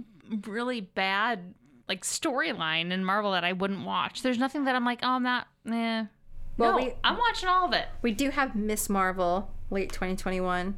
[0.46, 1.54] really bad
[1.88, 4.22] like storyline in Marvel that I wouldn't watch.
[4.22, 5.46] There's nothing that I'm like, oh, I'm not.
[5.66, 6.04] Eh.
[6.56, 7.86] Well, no, we- I'm watching all of it.
[8.02, 10.76] we do have Miss Marvel late 2021.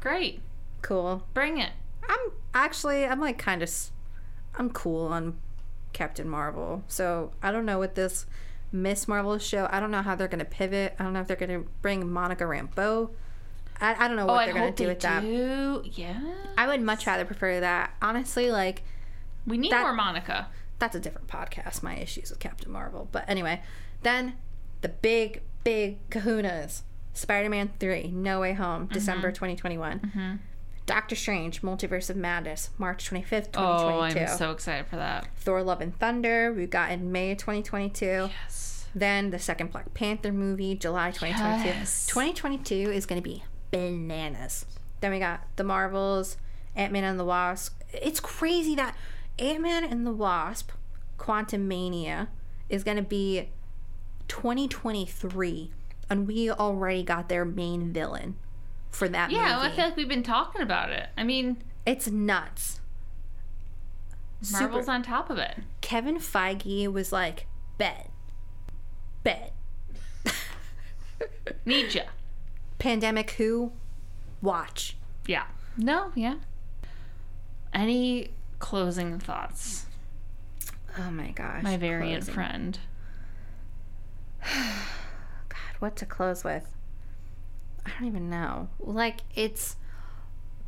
[0.00, 0.40] Great,
[0.82, 1.24] Cool.
[1.34, 1.72] bring it.
[2.08, 3.70] I'm actually I'm like kind of
[4.56, 5.38] I'm cool on
[5.92, 6.84] Captain Marvel.
[6.88, 8.26] So I don't know what this
[8.72, 9.68] Miss Marvel show.
[9.70, 10.94] I don't know how they're gonna pivot.
[10.98, 13.10] I don't know if they're gonna bring Monica Rambeau.
[13.80, 15.98] I, I don't know oh, what oh, they're gonna hope do they with that.
[15.98, 16.20] Yeah,
[16.56, 17.94] I would much rather prefer that.
[18.00, 18.82] Honestly, like
[19.46, 20.48] we need That- more Monica.
[20.78, 21.82] that's a different podcast.
[21.82, 23.08] My issues with Captain Marvel.
[23.12, 23.62] But anyway,
[24.02, 24.34] then
[24.80, 26.82] the big big Kahunas.
[27.16, 28.92] Spider-Man 3, No Way Home, mm-hmm.
[28.92, 30.00] December 2021.
[30.00, 30.36] Mm-hmm.
[30.86, 33.58] Doctor Strange, Multiverse of Madness, March 25th, 2022.
[33.58, 35.26] Oh, I'm so excited for that.
[35.36, 38.30] Thor Love and Thunder, we got in May 2022.
[38.30, 38.86] Yes.
[38.94, 41.68] Then the second Black Panther movie, July 2022.
[41.68, 42.06] Yes.
[42.06, 44.64] 2022 is going to be bananas.
[45.00, 46.36] Then we got The Marvels,
[46.76, 47.82] Ant Man and the Wasp.
[47.92, 48.96] It's crazy that
[49.38, 50.70] Ant Man and the Wasp,
[51.18, 52.28] Quantumania,
[52.68, 53.50] is going to be
[54.28, 55.72] 2023,
[56.08, 58.36] and we already got their main villain
[58.96, 59.68] for that Yeah, movie.
[59.68, 61.08] I feel like we've been talking about it.
[61.16, 62.80] I mean, it's nuts.
[64.52, 65.58] Marvel's Super- on top of it.
[65.80, 67.46] Kevin Feige was like,
[67.78, 68.10] bet,
[69.22, 69.52] bet.
[71.64, 72.02] Need ya.
[72.78, 73.72] Pandemic Who,
[74.42, 74.96] watch.
[75.26, 75.44] Yeah.
[75.76, 76.36] No, yeah.
[77.72, 79.86] Any closing thoughts,
[80.98, 81.62] Oh my gosh.
[81.62, 82.34] my variant closing.
[82.34, 82.78] friend?
[85.48, 86.75] God, what to close with?
[87.86, 88.68] I don't even know.
[88.78, 89.76] Like, it's.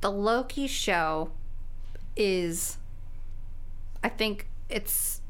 [0.00, 1.32] The Loki show
[2.16, 2.78] is.
[4.02, 5.20] I think it's.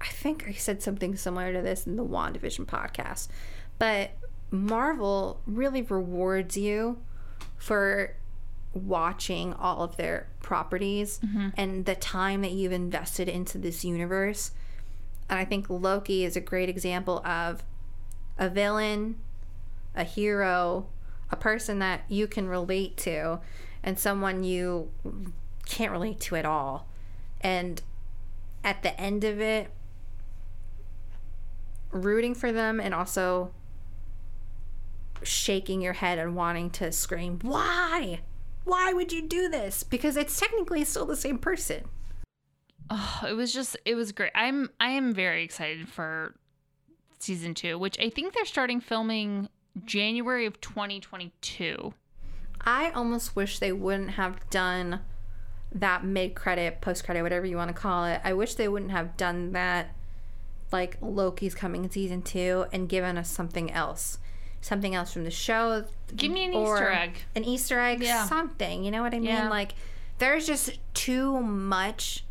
[0.00, 3.28] I think I said something similar to this in the WandaVision podcast.
[3.78, 4.12] But
[4.50, 6.98] Marvel really rewards you
[7.56, 8.14] for
[8.74, 11.48] watching all of their properties mm-hmm.
[11.56, 14.52] and the time that you've invested into this universe.
[15.28, 17.62] And I think Loki is a great example of
[18.38, 19.18] a villain,
[19.94, 20.86] a hero,
[21.32, 23.40] a person that you can relate to,
[23.82, 24.90] and someone you
[25.66, 26.86] can't relate to at all.
[27.40, 27.82] And
[28.62, 29.70] at the end of it,
[31.90, 33.52] rooting for them and also
[35.22, 38.20] shaking your head and wanting to scream, Why?
[38.64, 39.82] Why would you do this?
[39.82, 41.84] Because it's technically still the same person.
[42.90, 44.32] Oh, it was just it was great.
[44.34, 46.34] I'm I am very excited for
[47.18, 49.48] season 2, which I think they're starting filming
[49.84, 51.94] January of 2022.
[52.60, 55.00] I almost wish they wouldn't have done
[55.74, 58.20] that mid credit, post credit, whatever you want to call it.
[58.22, 59.94] I wish they wouldn't have done that
[60.70, 64.18] like Loki's coming in season two and given us something else.
[64.60, 65.84] Something else from the show.
[66.14, 67.24] Give me an Easter egg.
[67.34, 68.26] An Easter egg, Yeah.
[68.26, 68.84] something.
[68.84, 69.28] You know what I mean?
[69.28, 69.48] Yeah.
[69.48, 69.74] Like
[70.18, 72.24] there's just too much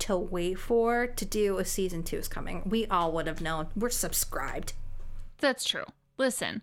[0.00, 2.62] to wait for to do a season two is coming.
[2.64, 3.68] We all would have known.
[3.76, 4.72] We're subscribed.
[5.38, 5.84] That's true.
[6.18, 6.62] Listen,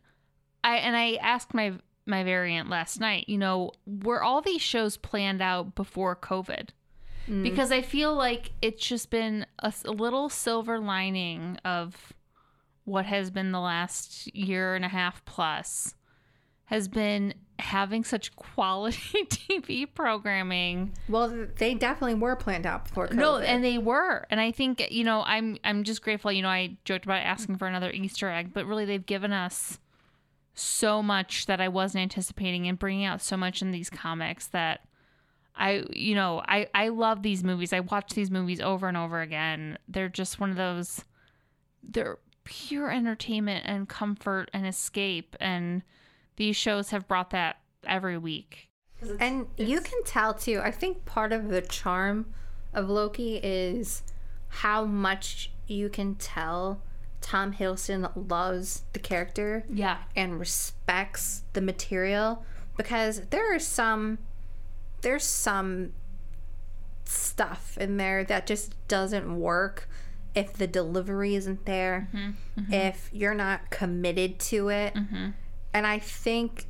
[0.68, 1.74] I and I asked my
[2.06, 6.70] my variant last night, you know, were all these shows planned out before COVID?
[7.30, 7.44] Mm.
[7.44, 12.14] Because I feel like it's just been a little silver lining of
[12.84, 15.96] what has been the last year and a half plus
[16.66, 20.94] has been having such quality TV programming.
[21.08, 23.16] Well, they definitely were planned out before COVID.
[23.16, 26.30] No, and they were, and I think you know I'm I'm just grateful.
[26.32, 29.80] You know, I joked about asking for another Easter egg, but really they've given us
[30.60, 34.82] so much that I wasn't anticipating, and bringing out so much in these comics that
[35.56, 37.74] I you know I I love these movies.
[37.74, 39.78] I watch these movies over and over again.
[39.88, 41.04] They're just one of those.
[41.84, 45.84] They're pure entertainment and comfort and escape, and
[46.38, 48.70] these shows have brought that every week.
[49.20, 50.62] And you can tell too.
[50.64, 52.34] I think part of the charm
[52.74, 54.04] of Loki is
[54.48, 56.82] how much you can tell
[57.22, 59.98] Tom Hiddleston loves the character Yeah.
[60.16, 62.46] and respects the material
[62.78, 64.20] because there are some
[65.02, 65.94] there's some
[67.06, 69.88] stuff in there that just doesn't work
[70.36, 72.74] if the delivery isn't there mm-hmm, mm-hmm.
[72.74, 74.94] if you're not committed to it.
[74.94, 75.30] Mm-hmm.
[75.74, 76.66] And i think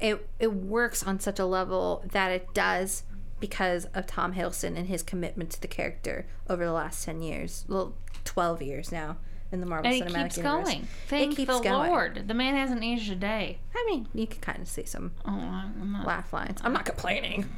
[0.00, 3.04] it it works on such a level that it does
[3.38, 7.64] because of Tom Hiddleston and his commitment to the character over the last 10 years
[7.68, 7.94] well
[8.24, 9.16] 12 years now
[9.52, 10.64] in the Marvel And it Cinematic keeps Universe.
[10.68, 10.88] going.
[11.08, 11.90] Thank keeps the going.
[11.90, 12.28] Lord.
[12.28, 13.58] The man hasn't aged a day.
[13.74, 15.64] I mean, you can kind of see some Oh,
[16.04, 16.60] laugh lines.
[16.62, 17.48] I'm not complaining.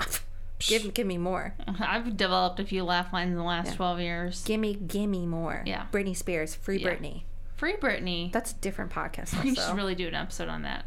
[0.58, 1.54] give give me more.
[1.80, 4.42] I've developed a few laugh lines in the last 12 years.
[4.44, 5.62] Gimme gimme more.
[5.66, 5.86] Yeah.
[5.92, 6.88] Britney Spears, free Yeah.
[6.94, 7.22] Britney.
[7.56, 8.30] Free Britney.
[8.32, 9.40] That's a different podcast.
[9.44, 10.84] we should really do an episode on that.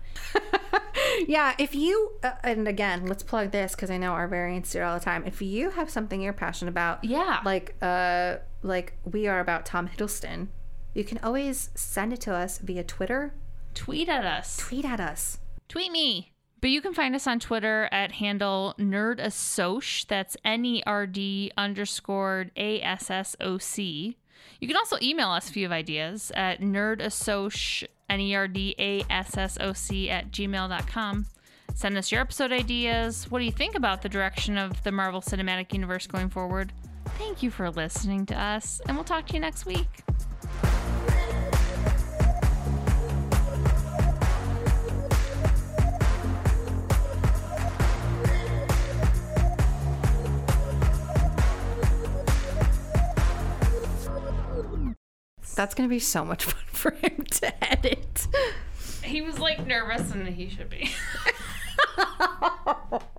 [1.28, 4.80] yeah, if you uh, and again, let's plug this because I know our variants do
[4.80, 5.24] it all the time.
[5.26, 7.40] If you have something you're passionate about, Yeah.
[7.44, 10.48] like uh, like we are about Tom Hiddleston,
[10.94, 13.34] you can always send it to us via Twitter.
[13.74, 14.58] Tweet at us.
[14.58, 15.40] Tweet at us.
[15.68, 16.34] Tweet me.
[16.62, 20.06] But you can find us on Twitter at handle nerdassoc.
[20.08, 24.18] That's N E R D underscored A S S O C.
[24.60, 28.76] You can also email us if you have ideas at nerdassoc, N E R D
[28.78, 31.26] A S S O C, at gmail.com.
[31.76, 33.30] Send us your episode ideas.
[33.32, 36.74] What do you think about the direction of the Marvel Cinematic Universe going forward?
[37.18, 39.88] Thank you for listening to us, and we'll talk to you next week.
[55.56, 58.28] That's gonna be so much fun for him to edit.
[59.04, 60.92] He was like nervous, and he should be.